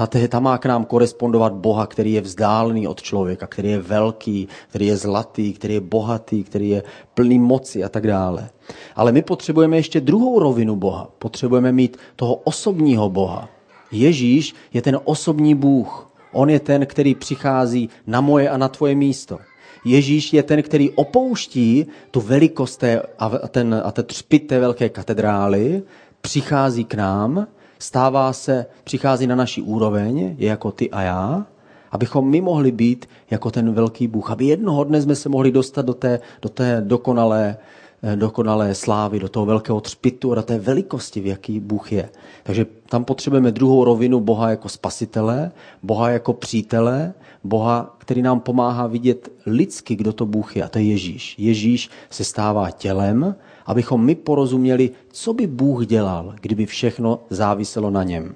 uf, 0.00 0.28
tam 0.28 0.42
má 0.42 0.58
k 0.58 0.66
nám 0.66 0.84
korespondovat 0.84 1.52
Boha, 1.52 1.86
který 1.86 2.12
je 2.12 2.20
vzdálený 2.20 2.88
od 2.88 3.02
člověka, 3.02 3.46
který 3.46 3.70
je 3.70 3.78
velký, 3.78 4.48
který 4.68 4.86
je 4.86 4.96
zlatý, 4.96 5.52
který 5.52 5.74
je 5.74 5.80
bohatý, 5.80 6.44
který 6.44 6.68
je 6.68 6.82
plný 7.14 7.38
moci 7.38 7.84
a 7.84 7.88
tak 7.88 8.06
dále. 8.06 8.50
Ale 8.96 9.12
my 9.12 9.22
potřebujeme 9.22 9.76
ještě 9.76 10.00
druhou 10.00 10.38
rovinu 10.38 10.76
Boha. 10.76 11.08
Potřebujeme 11.18 11.72
mít 11.72 11.96
toho 12.16 12.34
osobního 12.34 13.10
Boha. 13.10 13.48
Ježíš 13.92 14.54
je 14.74 14.82
ten 14.82 15.00
osobní 15.04 15.54
Bůh. 15.54 16.10
On 16.32 16.50
je 16.50 16.60
ten, 16.60 16.86
který 16.86 17.14
přichází 17.14 17.88
na 18.06 18.20
moje 18.20 18.50
a 18.50 18.56
na 18.56 18.68
tvoje 18.68 18.94
místo. 18.94 19.38
Ježíš 19.84 20.32
je 20.32 20.42
ten, 20.42 20.62
který 20.62 20.90
opouští 20.90 21.86
tu 22.10 22.20
velikost 22.20 22.76
té, 22.76 23.02
a, 23.18 23.28
ten, 23.48 23.82
a 23.84 23.90
ten 23.92 24.04
třpit 24.04 24.38
té 24.38 24.60
velké 24.60 24.88
katedrály, 24.88 25.82
přichází 26.20 26.84
k 26.84 26.94
nám 26.94 27.46
stává 27.82 28.32
se, 28.32 28.66
přichází 28.84 29.26
na 29.26 29.34
naší 29.34 29.62
úroveň, 29.62 30.34
je 30.38 30.48
jako 30.48 30.72
ty 30.72 30.90
a 30.90 31.02
já, 31.02 31.46
abychom 31.90 32.30
my 32.30 32.40
mohli 32.40 32.72
být 32.72 33.08
jako 33.30 33.50
ten 33.50 33.72
velký 33.72 34.08
Bůh, 34.08 34.30
aby 34.30 34.44
jednoho 34.44 34.84
dne 34.84 35.02
jsme 35.02 35.14
se 35.14 35.28
mohli 35.28 35.52
dostat 35.52 35.86
do 35.86 35.94
té, 35.94 36.20
do 36.42 36.48
té 36.48 36.82
dokonalé, 36.84 37.56
eh, 38.02 38.16
dokonalé 38.16 38.74
slávy, 38.74 39.18
do 39.18 39.28
toho 39.28 39.46
velkého 39.46 39.80
třpitu 39.80 40.32
a 40.32 40.34
do 40.34 40.42
té 40.42 40.58
velikosti, 40.58 41.20
v 41.20 41.26
jaký 41.26 41.60
Bůh 41.60 41.92
je. 41.92 42.08
Takže 42.42 42.66
tam 42.88 43.04
potřebujeme 43.04 43.52
druhou 43.52 43.84
rovinu 43.84 44.20
Boha 44.20 44.50
jako 44.50 44.68
spasitele, 44.68 45.50
Boha 45.82 46.10
jako 46.10 46.32
přítele, 46.32 47.14
Boha, 47.44 47.96
který 47.98 48.22
nám 48.22 48.40
pomáhá 48.40 48.86
vidět 48.86 49.32
lidsky, 49.46 49.96
kdo 49.96 50.12
to 50.12 50.26
Bůh 50.26 50.56
je. 50.56 50.64
A 50.64 50.68
to 50.68 50.78
je 50.78 50.84
Ježíš. 50.84 51.34
Ježíš 51.38 51.90
se 52.10 52.24
stává 52.24 52.70
tělem, 52.70 53.34
abychom 53.66 54.04
my 54.04 54.14
porozuměli, 54.14 54.90
co 55.12 55.34
by 55.34 55.46
Bůh 55.46 55.86
dělal, 55.86 56.34
kdyby 56.40 56.66
všechno 56.66 57.20
záviselo 57.30 57.90
na 57.90 58.02
něm. 58.02 58.34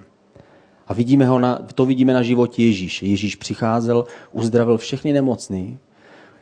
A 0.87 0.95
vidíme 0.95 1.27
ho 1.27 1.39
na, 1.39 1.59
to 1.75 1.87
vidíme 1.87 2.15
na 2.15 2.23
životě 2.23 2.65
Ježíše. 2.65 3.07
Ježíš 3.07 3.37
přicházel, 3.37 4.05
uzdravil 4.33 4.79
všechny 4.79 5.13
nemocný, 5.13 5.79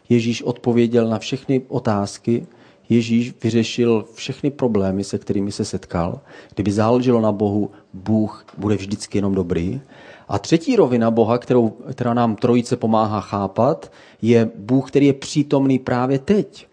Ježíš 0.09 0.43
odpověděl 0.43 1.09
na 1.09 1.19
všechny 1.19 1.63
otázky, 1.69 2.47
Ježíš 2.89 3.35
vyřešil 3.43 4.05
všechny 4.15 4.51
problémy, 4.51 5.05
se 5.05 5.19
kterými 5.19 5.53
se 5.53 5.65
setkal. 5.65 6.21
Kdyby 6.55 6.73
záleželo 6.73 7.21
na 7.21 7.33
Bohu, 7.33 7.71
Bůh 7.93 8.47
bude 8.59 8.77
vždycky 8.77 9.19
jenom 9.19 9.35
dobrý. 9.35 9.81
A 10.29 10.39
třetí 10.39 10.77
rovina 10.77 11.11
Boha, 11.11 11.39
kterou, 11.39 11.69
která 11.69 12.15
nám 12.15 12.37
trojice 12.37 12.77
pomáhá 12.77 13.21
chápat, 13.21 13.93
je 14.23 14.51
Bůh, 14.57 14.89
který 14.89 15.07
je 15.07 15.13
přítomný 15.13 15.79
právě 15.79 16.19
teď. 16.19 16.67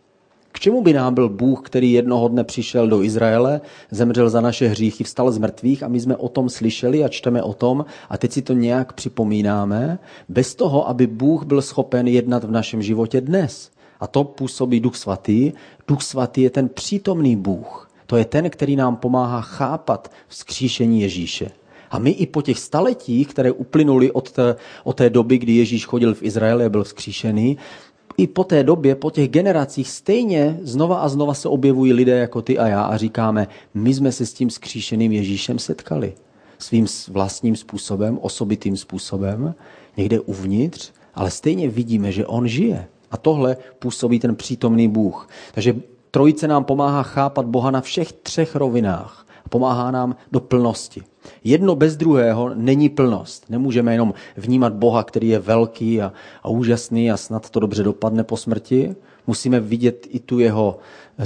K 0.51 0.59
čemu 0.59 0.81
by 0.81 0.93
nám 0.93 1.13
byl 1.13 1.29
Bůh, 1.29 1.62
který 1.62 1.91
jednoho 1.91 2.27
dne 2.27 2.43
přišel 2.43 2.88
do 2.88 3.03
Izraele, 3.03 3.62
zemřel 3.91 4.29
za 4.29 4.41
naše 4.41 4.67
hříchy, 4.67 5.03
vstal 5.03 5.31
z 5.31 5.38
mrtvých 5.38 5.83
a 5.83 5.88
my 5.88 5.99
jsme 5.99 6.15
o 6.15 6.29
tom 6.29 6.49
slyšeli 6.49 7.03
a 7.03 7.07
čteme 7.07 7.43
o 7.43 7.53
tom 7.53 7.85
a 8.09 8.17
teď 8.17 8.31
si 8.31 8.41
to 8.41 8.53
nějak 8.53 8.93
připomínáme, 8.93 9.99
bez 10.29 10.55
toho, 10.55 10.89
aby 10.89 11.07
Bůh 11.07 11.45
byl 11.45 11.62
schopen 11.62 12.07
jednat 12.07 12.43
v 12.43 12.51
našem 12.51 12.81
životě 12.81 13.21
dnes. 13.21 13.71
A 13.99 14.07
to 14.07 14.23
působí 14.23 14.79
Duch 14.79 14.95
Svatý. 14.95 15.51
Duch 15.88 16.01
Svatý 16.01 16.41
je 16.41 16.49
ten 16.49 16.69
přítomný 16.69 17.35
Bůh. 17.35 17.89
To 18.05 18.17
je 18.17 18.25
ten, 18.25 18.49
který 18.49 18.75
nám 18.75 18.95
pomáhá 18.95 19.41
chápat 19.41 20.12
vzkříšení 20.27 21.01
Ježíše. 21.01 21.51
A 21.91 21.99
my 21.99 22.09
i 22.09 22.25
po 22.25 22.41
těch 22.41 22.59
staletích, 22.59 23.27
které 23.27 23.51
uplynuly 23.51 24.12
od 24.12 24.31
té, 24.31 24.55
od 24.83 24.93
té 24.93 25.09
doby, 25.09 25.38
kdy 25.38 25.53
Ježíš 25.53 25.85
chodil 25.85 26.13
v 26.13 26.23
Izraeli 26.23 26.65
a 26.65 26.69
byl 26.69 26.83
vzkříšený, 26.83 27.57
i 28.19 28.27
po 28.27 28.43
té 28.43 28.63
době, 28.63 28.95
po 28.95 29.12
těch 29.12 29.29
generacích, 29.29 29.89
stejně 29.89 30.60
znova 30.63 30.99
a 30.99 31.10
znova 31.10 31.34
se 31.34 31.49
objevují 31.49 31.93
lidé 31.93 32.17
jako 32.17 32.41
ty 32.41 32.60
a 32.60 32.67
já 32.67 32.84
a 32.84 32.97
říkáme, 32.97 33.47
my 33.73 33.93
jsme 33.93 34.12
se 34.12 34.25
s 34.25 34.34
tím 34.34 34.49
skříšeným 34.49 35.12
Ježíšem 35.12 35.60
setkali. 35.60 36.13
Svým 36.58 36.86
vlastním 37.08 37.55
způsobem, 37.55 38.19
osobitým 38.21 38.77
způsobem, 38.77 39.55
někde 39.97 40.19
uvnitř, 40.19 40.91
ale 41.15 41.32
stejně 41.32 41.69
vidíme, 41.69 42.12
že 42.12 42.25
on 42.25 42.47
žije. 42.47 42.88
A 43.12 43.17
tohle 43.17 43.58
působí 43.79 44.19
ten 44.19 44.36
přítomný 44.36 44.88
Bůh. 44.88 45.27
Takže 45.53 45.75
Trojice 46.12 46.47
nám 46.47 46.63
pomáhá 46.63 47.03
chápat 47.03 47.45
Boha 47.45 47.71
na 47.71 47.82
všech 47.82 48.12
třech 48.12 48.55
rovinách. 48.55 49.27
Pomáhá 49.49 49.91
nám 49.91 50.15
do 50.32 50.39
plnosti. 50.39 51.03
Jedno 51.43 51.75
bez 51.75 51.97
druhého 51.97 52.51
není 52.55 52.89
plnost. 52.89 53.49
Nemůžeme 53.49 53.93
jenom 53.93 54.13
vnímat 54.38 54.73
Boha, 54.73 55.03
který 55.03 55.29
je 55.29 55.39
velký 55.39 56.01
a, 56.01 56.13
a 56.43 56.49
úžasný 56.49 57.12
a 57.12 57.17
snad 57.17 57.49
to 57.49 57.60
dobře 57.60 57.84
dopadne 57.84 58.23
po 58.23 58.38
smrti. 58.38 58.95
Musíme 59.27 59.60
vidět 59.60 60.08
i 60.10 60.19
tu 60.19 60.39
jeho, 60.39 60.79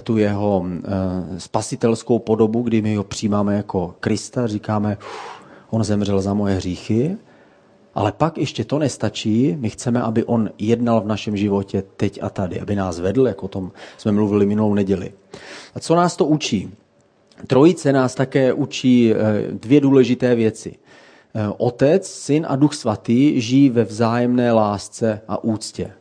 tu 0.03 0.17
jeho 0.17 0.65
e, 0.65 1.39
spasitelskou 1.39 2.19
podobu, 2.19 2.62
kdy 2.62 2.82
my 2.82 2.95
ho 2.95 3.03
přijímáme 3.03 3.56
jako 3.56 3.95
Krista, 3.99 4.47
říkáme, 4.47 4.97
on 5.69 5.84
zemřel 5.84 6.21
za 6.21 6.34
moje 6.34 6.56
hříchy. 6.56 7.17
Ale 7.95 8.12
pak 8.12 8.38
ještě 8.38 8.63
to 8.63 8.79
nestačí. 8.79 9.56
My 9.60 9.69
chceme, 9.69 10.01
aby 10.01 10.23
on 10.23 10.49
jednal 10.58 11.01
v 11.01 11.08
našem 11.08 11.38
životě 11.38 11.84
teď 11.97 12.19
a 12.21 12.29
tady, 12.29 12.60
aby 12.60 12.75
nás 12.75 12.99
vedl, 12.99 13.27
jako 13.27 13.45
o 13.45 13.47
tom 13.47 13.71
jsme 13.97 14.12
mluvili 14.12 14.45
minulou 14.45 14.73
neděli. 14.73 15.13
A 15.75 15.79
co 15.79 15.95
nás 15.95 16.15
to 16.15 16.25
učí? 16.25 16.71
Trojice 17.48 17.93
nás 17.93 18.15
také 18.15 18.54
učí 18.54 19.13
eh, 19.13 19.15
dvě 19.52 19.82
důležité 19.82 20.36
věci. 20.36 20.76
Eh, 21.36 21.54
Otec, 21.58 22.08
Syn 22.08 22.46
a 22.50 22.56
Duch 22.56 22.74
Svatý 22.74 23.41
žijí 23.41 23.69
ve 23.69 23.84
vzájemné 23.84 24.52
lásce 24.52 25.22
a 25.28 25.43
úctě. 25.43 25.91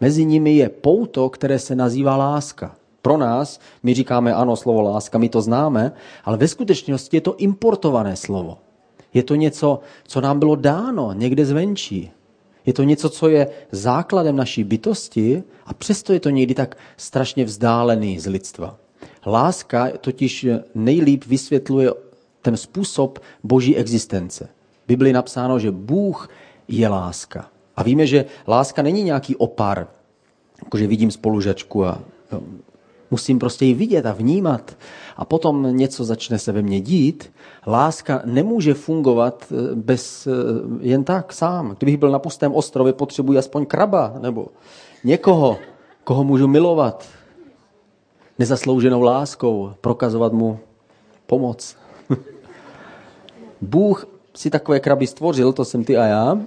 Mezi 0.00 0.24
nimi 0.24 0.56
je 0.56 0.68
pouto, 0.68 1.28
které 1.28 1.58
se 1.58 1.74
nazývá 1.74 2.16
láska. 2.16 2.76
Pro 3.02 3.16
nás, 3.16 3.60
my 3.82 3.94
říkáme 3.94 4.34
ano, 4.34 4.56
slovo 4.56 4.80
láska, 4.80 5.18
my 5.18 5.28
to 5.28 5.40
známe, 5.40 5.92
ale 6.24 6.36
ve 6.36 6.48
skutečnosti 6.48 7.16
je 7.16 7.20
to 7.20 7.36
importované 7.36 8.16
slovo. 8.16 8.58
Je 9.14 9.22
to 9.22 9.34
něco, 9.34 9.80
co 10.06 10.20
nám 10.20 10.38
bylo 10.38 10.56
dáno 10.56 11.12
někde 11.12 11.46
zvenčí. 11.46 12.10
Je 12.66 12.72
to 12.72 12.82
něco, 12.82 13.08
co 13.08 13.28
je 13.28 13.48
základem 13.72 14.36
naší 14.36 14.64
bytosti 14.64 15.42
a 15.66 15.74
přesto 15.74 16.12
je 16.12 16.20
to 16.20 16.30
někdy 16.30 16.54
tak 16.54 16.76
strašně 16.96 17.44
vzdálený 17.44 18.18
z 18.18 18.26
lidstva. 18.26 18.76
Láska 19.26 19.88
totiž 20.00 20.46
nejlíp 20.74 21.24
vysvětluje 21.24 21.90
ten 22.42 22.56
způsob 22.56 23.18
boží 23.42 23.76
existence. 23.76 24.48
V 24.84 24.86
Biblii 24.88 25.12
napsáno, 25.12 25.58
že 25.58 25.70
Bůh 25.70 26.28
je 26.68 26.88
láska. 26.88 27.48
A 27.76 27.82
víme, 27.82 28.06
že 28.06 28.24
láska 28.48 28.82
není 28.82 29.02
nějaký 29.02 29.36
opar, 29.36 29.86
jakože 30.64 30.86
vidím 30.86 31.10
spolužačku 31.10 31.84
a 31.84 32.02
musím 33.10 33.38
prostě 33.38 33.64
ji 33.64 33.74
vidět 33.74 34.06
a 34.06 34.12
vnímat 34.12 34.76
a 35.16 35.24
potom 35.24 35.76
něco 35.76 36.04
začne 36.04 36.38
se 36.38 36.52
ve 36.52 36.62
mně 36.62 36.80
dít, 36.80 37.32
láska 37.66 38.22
nemůže 38.24 38.74
fungovat 38.74 39.46
eh, 39.50 39.74
bez, 39.74 40.26
eh, 40.26 40.30
jen 40.80 41.04
tak 41.04 41.32
sám. 41.32 41.76
Kdybych 41.78 41.96
byl 41.96 42.10
na 42.10 42.18
pustém 42.18 42.52
ostrově, 42.52 42.92
potřebuji 42.92 43.38
aspoň 43.38 43.66
kraba 43.66 44.14
nebo 44.20 44.46
někoho, 45.04 45.58
koho 46.04 46.24
můžu 46.24 46.48
milovat 46.48 47.06
nezaslouženou 48.38 49.02
láskou, 49.02 49.72
prokazovat 49.80 50.32
mu 50.32 50.58
pomoc. 51.26 51.76
Bůh 53.60 54.06
si 54.34 54.50
takové 54.50 54.80
kraby 54.80 55.06
stvořil, 55.06 55.52
to 55.52 55.64
jsem 55.64 55.84
ty 55.84 55.96
a 55.96 56.04
já, 56.04 56.38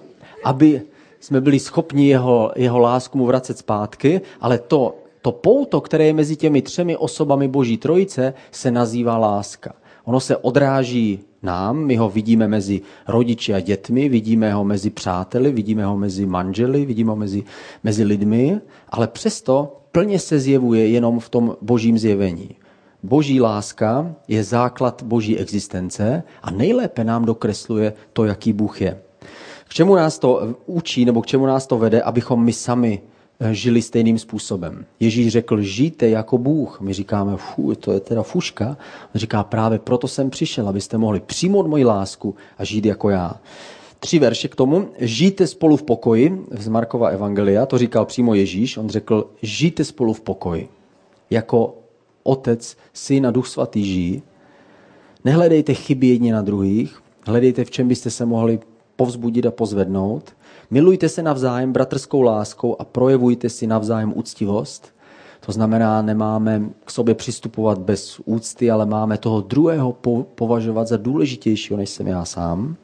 aby 0.44 0.82
jsme 1.20 1.42
byli 1.42 1.60
schopni 1.60 2.08
jeho, 2.08 2.52
jeho 2.56 2.80
lásku 2.80 3.18
mu 3.18 3.26
vracet 3.26 3.58
zpátky, 3.58 4.22
ale 4.42 4.58
to 4.58 4.96
to 5.22 5.32
pouto, 5.32 5.82
které 5.82 6.06
je 6.06 6.14
mezi 6.14 6.36
těmi 6.36 6.62
třemi 6.62 6.98
osobami 6.98 7.48
Boží 7.48 7.78
trojice, 7.78 8.34
se 8.52 8.72
nazývá 8.72 9.18
láska. 9.18 9.74
Ono 10.06 10.20
se 10.20 10.38
odráží 10.38 11.20
nám, 11.44 11.78
my 11.78 11.96
ho 11.96 12.10
vidíme 12.10 12.48
mezi 12.48 12.82
rodiči 13.08 13.54
a 13.54 13.60
dětmi, 13.60 14.10
vidíme 14.10 14.54
ho 14.54 14.64
mezi 14.64 14.90
přáteli, 14.90 15.52
vidíme 15.52 15.86
ho 15.86 15.98
mezi 15.98 16.26
manželi, 16.26 16.86
vidíme 16.86 17.10
ho 17.10 17.16
mezi, 17.16 17.44
mezi 17.84 18.04
lidmi, 18.04 18.62
ale 18.90 19.08
přesto 19.08 19.77
plně 19.92 20.20
se 20.20 20.40
zjevuje 20.40 20.88
jenom 20.88 21.20
v 21.20 21.30
tom 21.30 21.56
božím 21.62 21.98
zjevení. 21.98 22.50
Boží 23.04 23.42
láska 23.42 24.16
je 24.28 24.44
základ 24.44 25.04
boží 25.04 25.38
existence 25.38 26.24
a 26.44 26.52
nejlépe 26.52 27.04
nám 27.04 27.26
dokresluje 27.26 27.94
to, 28.14 28.26
jaký 28.26 28.54
Bůh 28.54 28.82
je. 28.82 29.02
K 29.68 29.74
čemu 29.74 29.96
nás 29.96 30.20
to 30.20 30.56
učí, 30.66 31.06
nebo 31.06 31.22
k 31.22 31.26
čemu 31.26 31.46
nás 31.46 31.68
to 31.68 31.78
vede, 31.78 32.02
abychom 32.02 32.44
my 32.44 32.54
sami 32.54 33.02
Eh, 33.40 33.54
žili 33.54 33.82
stejným 33.82 34.20
způsobem. 34.20 34.86
Ježíš 35.00 35.32
řekl, 35.32 35.62
žijte 35.62 36.10
jako 36.10 36.38
Bůh. 36.38 36.82
My 36.82 36.94
říkáme, 36.94 37.38
fů, 37.38 37.76
to 37.76 37.92
je 37.92 38.00
teda 38.00 38.24
fuška. 38.24 38.68
On 39.16 39.20
říká, 39.20 39.44
právě 39.44 39.80
proto 39.80 40.08
jsem 40.08 40.30
přišel, 40.30 40.70
abyste 40.70 40.98
mohli 40.98 41.20
přijmout 41.20 41.68
moji 41.68 41.86
lásku 41.86 42.36
a 42.58 42.64
žít 42.64 42.86
jako 42.86 43.10
já. 43.10 43.34
Tři 44.00 44.20
verše 44.20 44.48
k 44.48 44.56
tomu. 44.56 44.88
Žijte 45.00 45.48
spolu 45.48 45.78
v 45.78 45.84
pokoji, 45.84 46.46
z 46.52 46.68
Markova 46.68 47.10
Evangelia, 47.10 47.66
to 47.66 47.78
říkal 47.78 48.06
přímo 48.06 48.34
Ježíš. 48.34 48.78
On 48.78 48.90
řekl, 48.90 49.30
žijte 49.42 49.84
spolu 49.84 50.14
v 50.14 50.22
pokoji. 50.22 50.70
Jako 51.30 51.76
otec, 52.24 52.78
syn 52.94 53.28
a 53.28 53.32
duch 53.32 53.48
svatý 53.48 53.86
žijí. 53.86 54.22
Nehledejte 55.26 55.74
chyby 55.74 56.08
jedni 56.08 56.32
na 56.32 56.42
druhých, 56.42 57.02
hledejte, 57.26 57.66
v 57.66 57.72
čem 57.72 57.88
byste 57.88 58.10
se 58.10 58.26
mohli 58.26 58.60
povzbudit 58.96 59.46
a 59.46 59.52
pozvednout. 59.52 60.36
Milujte 60.72 61.10
se 61.10 61.24
navzájem 61.24 61.74
bratrskou 61.74 62.22
láskou 62.22 62.76
a 62.80 62.86
projevujte 62.86 63.50
si 63.50 63.68
navzájem 63.68 64.14
úctivost. 64.16 64.94
To 65.46 65.52
znamená, 65.52 66.02
nemáme 66.02 66.70
k 66.86 66.92
sobě 66.92 67.16
přistupovat 67.16 67.80
bez 67.80 68.22
úcty, 68.26 68.72
ale 68.72 68.86
máme 68.86 69.18
toho 69.18 69.42
druhého 69.42 69.98
považovat 70.36 70.88
za 70.88 70.98
důležitějšího, 70.98 71.78
než 71.78 71.90
jsem 71.90 72.08
já 72.08 72.26
sám. 72.26 72.76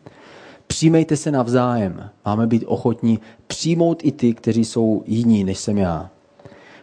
Přijmejte 0.68 1.18
se 1.18 1.32
navzájem. 1.32 2.10
Máme 2.26 2.48
být 2.48 2.64
ochotní 2.68 3.20
přijmout 3.48 4.00
i 4.06 4.12
ty, 4.12 4.34
kteří 4.34 4.66
jsou 4.66 5.04
jiní, 5.06 5.44
než 5.44 5.58
jsem 5.58 5.78
já. 5.78 6.10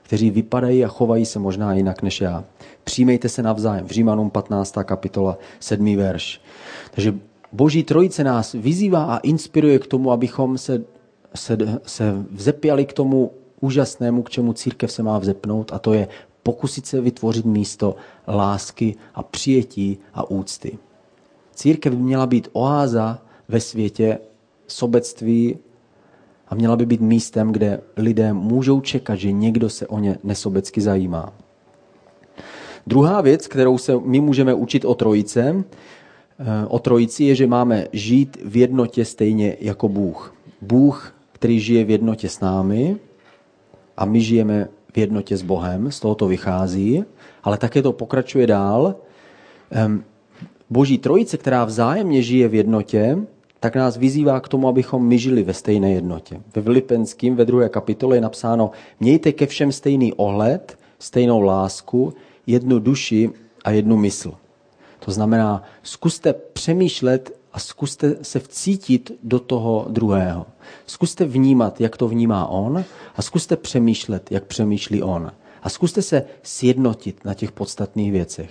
Kteří 0.02 0.30
vypadají 0.30 0.84
a 0.84 0.88
chovají 0.88 1.26
se 1.26 1.38
možná 1.38 1.74
jinak 1.74 2.02
než 2.02 2.20
já. 2.20 2.44
Přijmejte 2.84 3.28
se 3.28 3.42
navzájem. 3.42 3.86
V 3.86 3.90
Římanům 3.90 4.30
15. 4.30 4.74
kapitola 4.84 5.38
7. 5.60 5.96
verš. 5.96 6.40
Takže 6.90 7.14
Boží 7.52 7.82
trojice 7.82 8.24
nás 8.24 8.52
vyzývá 8.52 9.04
a 9.04 9.18
inspiruje 9.18 9.78
k 9.78 9.86
tomu, 9.86 10.12
abychom 10.12 10.58
se, 10.58 10.84
se, 11.34 11.56
se 11.86 12.14
vzepěli 12.30 12.86
k 12.86 12.92
tomu 12.92 13.30
úžasnému, 13.60 14.22
k 14.22 14.30
čemu 14.30 14.52
církev 14.52 14.92
se 14.92 15.02
má 15.02 15.18
vzepnout, 15.18 15.72
a 15.72 15.78
to 15.78 15.92
je 15.92 16.08
pokusit 16.42 16.86
se 16.86 17.00
vytvořit 17.00 17.44
místo 17.44 17.96
lásky 18.28 18.96
a 19.14 19.22
přijetí 19.22 19.98
a 20.14 20.30
úcty. 20.30 20.78
Církev 21.54 21.94
by 21.94 22.02
měla 22.02 22.26
být 22.26 22.48
oáza 22.52 23.22
ve 23.50 23.60
světě 23.60 24.18
sobectví 24.66 25.58
a 26.48 26.54
měla 26.54 26.76
by 26.76 26.86
být 26.86 27.00
místem, 27.00 27.52
kde 27.52 27.80
lidé 27.96 28.32
můžou 28.32 28.80
čekat, 28.80 29.14
že 29.14 29.32
někdo 29.32 29.70
se 29.70 29.86
o 29.86 29.98
ně 29.98 30.18
nesobecky 30.24 30.80
zajímá. 30.80 31.32
Druhá 32.86 33.20
věc, 33.20 33.46
kterou 33.46 33.78
se 33.78 33.92
my 34.04 34.20
můžeme 34.20 34.54
učit 34.54 34.84
o 34.84 34.94
trojice, 34.94 35.64
o 36.68 36.78
trojici 36.78 37.24
je, 37.24 37.34
že 37.34 37.46
máme 37.46 37.86
žít 37.92 38.38
v 38.44 38.56
jednotě 38.56 39.04
stejně 39.04 39.56
jako 39.60 39.88
Bůh. 39.88 40.34
Bůh, 40.60 41.14
který 41.32 41.60
žije 41.60 41.84
v 41.84 41.90
jednotě 41.90 42.28
s 42.28 42.40
námi 42.40 42.96
a 43.96 44.04
my 44.04 44.20
žijeme 44.20 44.68
v 44.92 44.98
jednotě 44.98 45.36
s 45.36 45.42
Bohem, 45.42 45.92
z 45.92 46.00
toho 46.00 46.14
to 46.14 46.26
vychází, 46.28 47.04
ale 47.42 47.58
také 47.58 47.82
to 47.82 47.92
pokračuje 47.92 48.46
dál. 48.46 48.94
Boží 50.70 50.98
trojice, 50.98 51.36
která 51.36 51.64
vzájemně 51.64 52.22
žije 52.22 52.48
v 52.48 52.54
jednotě, 52.54 53.18
tak 53.60 53.76
nás 53.76 53.96
vyzývá 53.96 54.40
k 54.40 54.48
tomu, 54.48 54.68
abychom 54.68 55.06
my 55.06 55.18
žili 55.18 55.42
ve 55.42 55.54
stejné 55.54 55.92
jednotě. 55.92 56.40
Ve 56.54 56.62
Filipenským 56.62 57.36
ve 57.36 57.44
druhé 57.44 57.68
kapitole 57.68 58.16
je 58.16 58.20
napsáno, 58.20 58.70
mějte 59.00 59.32
ke 59.32 59.46
všem 59.46 59.72
stejný 59.72 60.12
ohled, 60.12 60.78
stejnou 60.98 61.40
lásku, 61.40 62.14
jednu 62.46 62.78
duši 62.78 63.30
a 63.64 63.70
jednu 63.70 63.96
mysl. 63.96 64.32
To 64.98 65.10
znamená, 65.10 65.62
zkuste 65.82 66.32
přemýšlet 66.32 67.40
a 67.52 67.58
zkuste 67.58 68.16
se 68.22 68.40
vcítit 68.40 69.12
do 69.22 69.38
toho 69.40 69.86
druhého. 69.88 70.46
Zkuste 70.86 71.24
vnímat, 71.24 71.80
jak 71.80 71.96
to 71.96 72.08
vnímá 72.08 72.46
on 72.46 72.84
a 73.16 73.22
zkuste 73.22 73.56
přemýšlet, 73.56 74.32
jak 74.32 74.44
přemýšlí 74.44 75.02
on. 75.02 75.32
A 75.62 75.68
zkuste 75.68 76.02
se 76.02 76.24
sjednotit 76.42 77.24
na 77.24 77.34
těch 77.34 77.52
podstatných 77.52 78.12
věcech. 78.12 78.50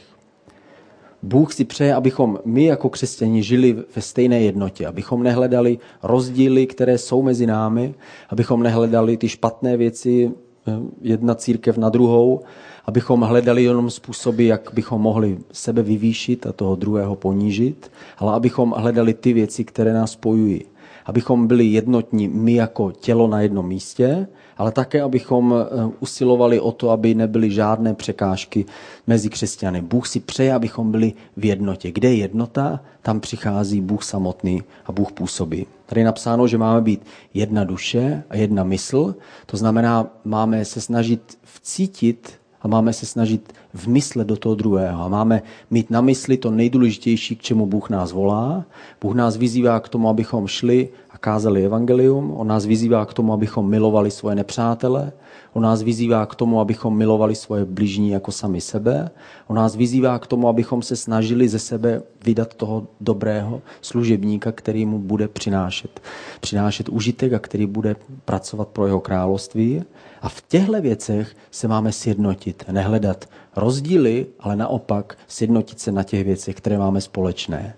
Bůh 1.24 1.54
si 1.54 1.66
přeje, 1.66 1.96
abychom 1.96 2.40
my 2.46 2.66
jako 2.66 2.90
křesťani 2.90 3.44
žili 3.44 3.76
ve 3.96 4.02
stejné 4.02 4.42
jednotě, 4.42 4.88
abychom 4.88 5.24
nehledali 5.24 5.80
rozdíly, 6.04 6.68
které 6.68 6.98
jsou 6.98 7.22
mezi 7.22 7.46
námi, 7.48 7.94
abychom 8.30 8.64
nehledali 8.64 9.18
ty 9.18 9.30
špatné 9.30 9.78
věci, 9.78 10.32
eh, 10.68 10.72
jedna 11.02 11.36
církev 11.36 11.78
na 11.78 11.90
druhou, 11.90 12.42
abychom 12.86 13.22
hledali 13.22 13.64
jenom 13.64 13.90
způsoby, 13.90 14.48
jak 14.48 14.70
bychom 14.74 15.02
mohli 15.02 15.38
sebe 15.52 15.84
vyvýšit 15.84 16.48
a 16.48 16.52
toho 16.52 16.76
druhého 16.76 17.16
ponížit, 17.16 17.92
ale 18.18 18.34
abychom 18.34 18.72
hledali 18.78 19.14
ty 19.14 19.34
věci, 19.34 19.64
které 19.64 19.94
nás 19.94 20.12
spojují. 20.12 20.66
Abychom 21.06 21.48
byli 21.48 21.66
jednotní 21.66 22.28
my 22.28 22.54
jako 22.54 22.92
tělo 22.92 23.28
na 23.28 23.42
jednom 23.42 23.68
místě, 23.68 24.28
ale 24.58 24.72
také, 24.72 25.02
abychom 25.02 25.56
eh, 25.56 25.92
usilovali 26.00 26.60
o 26.60 26.72
to, 26.72 26.90
aby 26.90 27.14
nebyly 27.14 27.52
žádné 27.52 27.94
překážky 27.94 28.66
mezi 29.08 29.30
křesťany. 29.30 29.82
Bůh 29.82 30.08
si 30.08 30.20
přeje, 30.20 30.54
abychom 30.54 30.92
byli 30.92 31.14
v 31.38 31.46
jednotě. 31.46 31.92
Kde 31.92 32.10
je 32.10 32.16
jednota, 32.16 32.80
tam 33.02 33.20
přichází 33.20 33.82
Bůh 33.82 34.04
samotný 34.04 34.64
a 34.86 34.92
Bůh 34.92 35.12
působí. 35.12 35.66
Tady 35.86 36.02
je 36.02 36.06
napsáno, 36.06 36.48
že 36.48 36.58
máme 36.58 36.82
být 36.82 37.02
jedna 37.34 37.64
duše 37.64 38.24
a 38.30 38.36
jedna 38.36 38.64
mysl. 38.64 39.16
To 39.46 39.58
znamená, 39.58 40.08
máme 40.26 40.66
se 40.66 40.82
snažit 40.82 41.38
vcítit 41.44 42.39
a 42.62 42.68
máme 42.68 42.94
se 42.94 43.06
snažit 43.06 43.54
vmyslet 43.74 44.28
do 44.28 44.38
toho 44.38 44.56
druhého 44.56 45.04
a 45.04 45.08
máme 45.08 45.42
mít 45.72 45.90
na 45.90 46.02
mysli 46.02 46.38
to 46.38 46.52
nejdůležitější, 46.52 47.36
k 47.36 47.42
čemu 47.42 47.66
Bůh 47.66 47.90
nás 47.90 48.12
volá. 48.12 48.66
Bůh 49.02 49.16
nás 49.16 49.38
vyzývá 49.38 49.80
k 49.80 49.90
tomu, 49.90 50.10
abychom 50.10 50.48
šli 50.48 50.90
a 51.10 51.18
kázali 51.18 51.66
evangelium. 51.66 52.34
On 52.38 52.48
nás 52.48 52.66
vyzývá 52.66 53.06
k 53.06 53.14
tomu, 53.14 53.34
abychom 53.34 53.70
milovali 53.70 54.12
svoje 54.12 54.36
nepřátele. 54.36 55.12
On 55.54 55.64
nás 55.64 55.82
vyzývá 55.82 56.26
k 56.26 56.36
tomu, 56.36 56.60
abychom 56.60 56.98
milovali 56.98 57.36
svoje 57.36 57.66
bližní 57.66 58.10
jako 58.10 58.32
sami 58.32 58.62
sebe. 58.62 59.10
On 59.48 59.56
nás 59.56 59.76
vyzývá 59.76 60.20
k 60.20 60.28
tomu, 60.28 60.48
abychom 60.48 60.82
se 60.82 60.96
snažili 60.96 61.50
ze 61.50 61.60
sebe 61.60 62.02
vydat 62.26 62.54
toho 62.54 62.88
dobrého 63.02 63.62
služebníka, 63.82 64.52
který 64.52 64.86
mu 64.86 65.00
bude 65.00 65.28
přinášet, 65.28 66.02
přinášet 66.42 66.90
užitek 66.90 67.34
a 67.34 67.40
který 67.40 67.66
bude 67.66 67.96
pracovat 68.26 68.68
pro 68.68 68.86
jeho 68.86 69.00
království. 69.00 69.84
A 70.22 70.30
v 70.30 70.42
těchto 70.48 70.82
věcech 70.82 71.36
se 71.52 71.68
máme 71.68 71.92
sjednotit, 71.92 72.64
nehledat 72.72 73.30
rozdíly, 73.56 74.26
ale 74.40 74.56
naopak 74.56 75.18
sjednotit 75.28 75.80
se 75.80 75.92
na 75.92 76.04
těch 76.04 76.26
věcech, 76.26 76.56
které 76.56 76.78
máme 76.78 77.02
společné. 77.02 77.76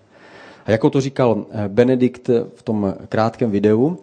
A 0.65 0.71
jako 0.71 0.89
to 0.89 1.01
říkal 1.01 1.45
eh, 1.51 1.67
Benedikt 1.67 2.30
v 2.56 2.63
tom 2.63 2.93
krátkém 3.10 3.51
videu, 3.51 3.97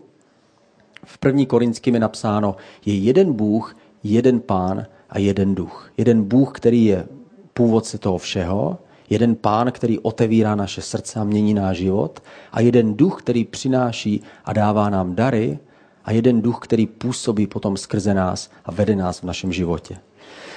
v 1.04 1.18
první 1.18 1.46
Korinským 1.46 1.94
je 1.94 2.00
napsáno, 2.00 2.56
je 2.86 2.98
jeden 2.98 3.32
Bůh, 3.32 3.76
jeden 4.02 4.40
pán 4.40 4.86
a 5.10 5.18
jeden 5.18 5.54
duch. 5.54 5.92
Jeden 5.96 6.24
Bůh, 6.24 6.52
který 6.52 6.84
je 6.84 7.06
původce 7.54 7.98
toho 7.98 8.18
všeho, 8.18 8.78
jeden 9.10 9.34
pán, 9.34 9.72
který 9.72 9.98
otevírá 9.98 10.54
naše 10.54 10.82
srdce 10.82 11.20
a 11.20 11.24
mění 11.24 11.54
náš 11.54 11.76
život 11.76 12.22
a 12.52 12.60
jeden 12.60 12.94
duch, 12.94 13.22
který 13.22 13.44
přináší 13.44 14.22
a 14.44 14.52
dává 14.52 14.90
nám 14.90 15.14
dary 15.14 15.58
a 16.08 16.12
jeden 16.12 16.42
duch, 16.42 16.58
který 16.62 16.86
působí 16.86 17.46
potom 17.46 17.76
skrze 17.76 18.14
nás 18.14 18.50
a 18.64 18.72
vede 18.72 18.96
nás 18.96 19.20
v 19.20 19.24
našem 19.24 19.52
životě. 19.52 19.96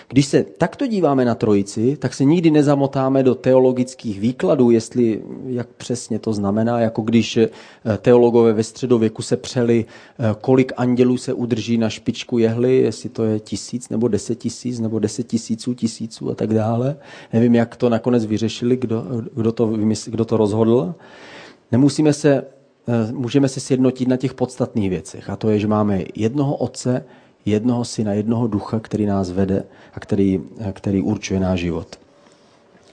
Když 0.08 0.26
se 0.26 0.44
takto 0.44 0.88
díváme 0.88 1.26
na 1.26 1.36
trojici, 1.36 1.98
tak 1.98 2.14
se 2.14 2.24
nikdy 2.24 2.52
nezamotáme 2.52 3.24
do 3.24 3.36
teologických 3.36 4.20
výkladů, 4.20 4.72
jestli, 4.72 5.22
jak 5.46 5.68
přesně 5.68 6.20
to 6.20 6.34
znamená, 6.34 6.80
jako 6.80 7.02
když 7.02 7.38
eh, 7.38 7.50
teologové 8.02 8.54
ve 8.54 8.64
středověku 8.64 9.22
se 9.22 9.38
přeli, 9.38 9.86
eh, 9.86 10.36
kolik 10.42 10.72
andělů 10.78 11.18
se 11.18 11.34
udrží 11.34 11.78
na 11.78 11.90
špičku 11.90 12.38
jehly, 12.38 12.78
jestli 12.78 13.10
to 13.10 13.24
je 13.24 13.40
tisíc 13.40 13.90
nebo 13.90 14.08
deset 14.08 14.36
tisíc 14.36 14.80
nebo 14.80 15.00
deset 15.00 15.28
tisíců 15.28 15.74
tisíců 15.74 16.32
a 16.32 16.36
tak 16.36 16.54
dále. 16.54 16.98
Nevím, 17.34 17.56
jak 17.56 17.76
to 17.76 17.90
nakonec 17.90 18.26
vyřešili, 18.26 18.78
kdo, 18.78 19.06
kdo, 19.34 19.52
to, 19.52 19.68
vymysl, 19.68 20.12
kdo 20.12 20.26
to 20.26 20.38
rozhodl. 20.38 20.96
Nemusíme 21.72 22.14
se, 22.14 22.44
můžeme 23.12 23.50
se 23.50 23.60
sjednotit 23.60 24.08
na 24.08 24.18
těch 24.18 24.34
podstatných 24.34 24.90
věcech 24.90 25.30
a 25.30 25.36
to 25.36 25.50
je, 25.50 25.60
že 25.60 25.68
máme 25.68 26.04
jednoho 26.16 26.56
otce, 26.56 27.06
jednoho 27.46 27.86
syna, 27.86 28.14
jednoho 28.14 28.48
ducha, 28.48 28.80
který 28.80 29.06
nás 29.06 29.32
vede 29.32 29.64
a 29.94 30.00
který, 30.00 30.42
který 30.74 31.02
určuje 31.02 31.40
náš 31.40 31.60
život. 31.60 32.00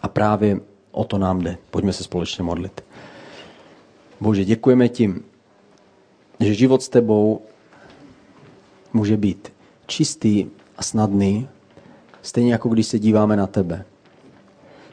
A 0.02 0.08
právě 0.08 0.60
o 0.90 1.04
to 1.04 1.18
nám 1.18 1.40
jde. 1.40 1.58
Pojďme 1.70 1.92
se 1.92 2.04
společně 2.04 2.44
modlit. 2.44 2.84
Bože, 4.20 4.44
děkujeme 4.44 4.88
ti, 4.88 5.14
že 6.40 6.54
život 6.54 6.82
s 6.82 6.88
tebou 6.88 7.42
může 8.92 9.16
být 9.16 9.52
čistý 9.86 10.46
a 10.76 10.82
snadný, 10.82 11.48
stejně 12.22 12.52
jako 12.52 12.68
když 12.68 12.86
se 12.86 12.98
díváme 12.98 13.36
na 13.36 13.46
tebe. 13.46 13.84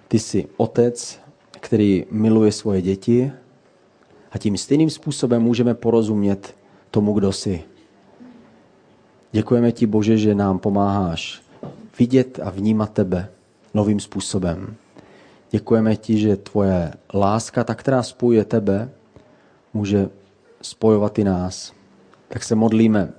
Ty 0.07 0.19
jsi 0.19 0.47
otec, 0.57 1.19
který 1.59 2.05
miluje 2.11 2.51
svoje 2.51 2.81
děti 2.81 3.31
a 4.35 4.37
tím 4.37 4.57
stejným 4.57 4.89
způsobem 4.89 5.41
můžeme 5.41 5.73
porozumět 5.73 6.55
tomu, 6.91 7.13
kdo 7.13 7.31
jsi. 7.31 7.63
Děkujeme 9.31 9.71
ti, 9.71 9.85
Bože, 9.85 10.17
že 10.17 10.35
nám 10.35 10.59
pomáháš 10.59 11.41
vidět 11.99 12.39
a 12.43 12.49
vnímat 12.49 12.91
tebe 12.91 13.29
novým 13.73 13.99
způsobem. 13.99 14.75
Děkujeme 15.51 15.95
ti, 15.95 16.17
že 16.17 16.35
tvoje 16.35 16.93
láska, 17.13 17.63
ta, 17.63 17.75
která 17.75 18.03
spojuje 18.03 18.45
tebe, 18.45 18.89
může 19.73 20.09
spojovat 20.61 21.19
i 21.19 21.23
nás. 21.23 21.73
Tak 22.27 22.43
se 22.43 22.55
modlíme 22.55 23.13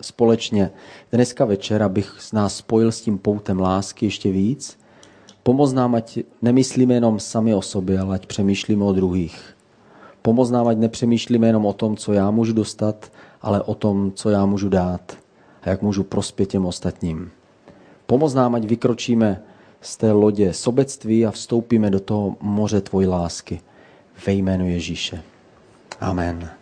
společně 0.00 0.70
dneska 1.12 1.44
večer, 1.44 1.82
abych 1.82 2.16
s 2.20 2.32
nás 2.32 2.56
spojil 2.56 2.92
s 2.92 3.00
tím 3.00 3.18
poutem 3.18 3.60
lásky 3.60 4.06
ještě 4.06 4.32
víc. 4.32 4.78
Pomoz 5.42 5.72
nám, 5.72 5.94
ať 5.94 6.18
nemyslíme 6.42 6.94
jenom 6.94 7.20
sami 7.20 7.54
o 7.54 7.62
sobě, 7.62 8.00
ale 8.00 8.14
ať 8.14 8.26
přemýšlíme 8.26 8.84
o 8.84 8.92
druhých. 8.92 9.57
Pomoz 10.22 10.50
nám, 10.50 10.68
ať 10.68 10.78
nepřemýšlíme 10.78 11.46
jenom 11.46 11.66
o 11.66 11.72
tom, 11.72 11.96
co 11.96 12.12
já 12.12 12.30
můžu 12.30 12.52
dostat, 12.52 13.12
ale 13.42 13.62
o 13.62 13.74
tom, 13.74 14.12
co 14.14 14.30
já 14.30 14.46
můžu 14.46 14.68
dát 14.68 15.16
a 15.62 15.68
jak 15.68 15.82
můžu 15.82 16.04
prospět 16.04 16.46
těm 16.46 16.66
ostatním. 16.66 17.30
Pomoz 18.06 18.34
nám, 18.34 18.54
ať 18.54 18.64
vykročíme 18.64 19.42
z 19.80 19.96
té 19.96 20.12
lodě 20.12 20.52
sobectví 20.52 21.26
a 21.26 21.30
vstoupíme 21.30 21.90
do 21.90 22.00
toho 22.00 22.36
moře 22.40 22.80
tvojí 22.80 23.06
lásky 23.06 23.60
ve 24.26 24.32
jménu 24.32 24.68
Ježíše. 24.68 25.22
Amen. 26.00 26.57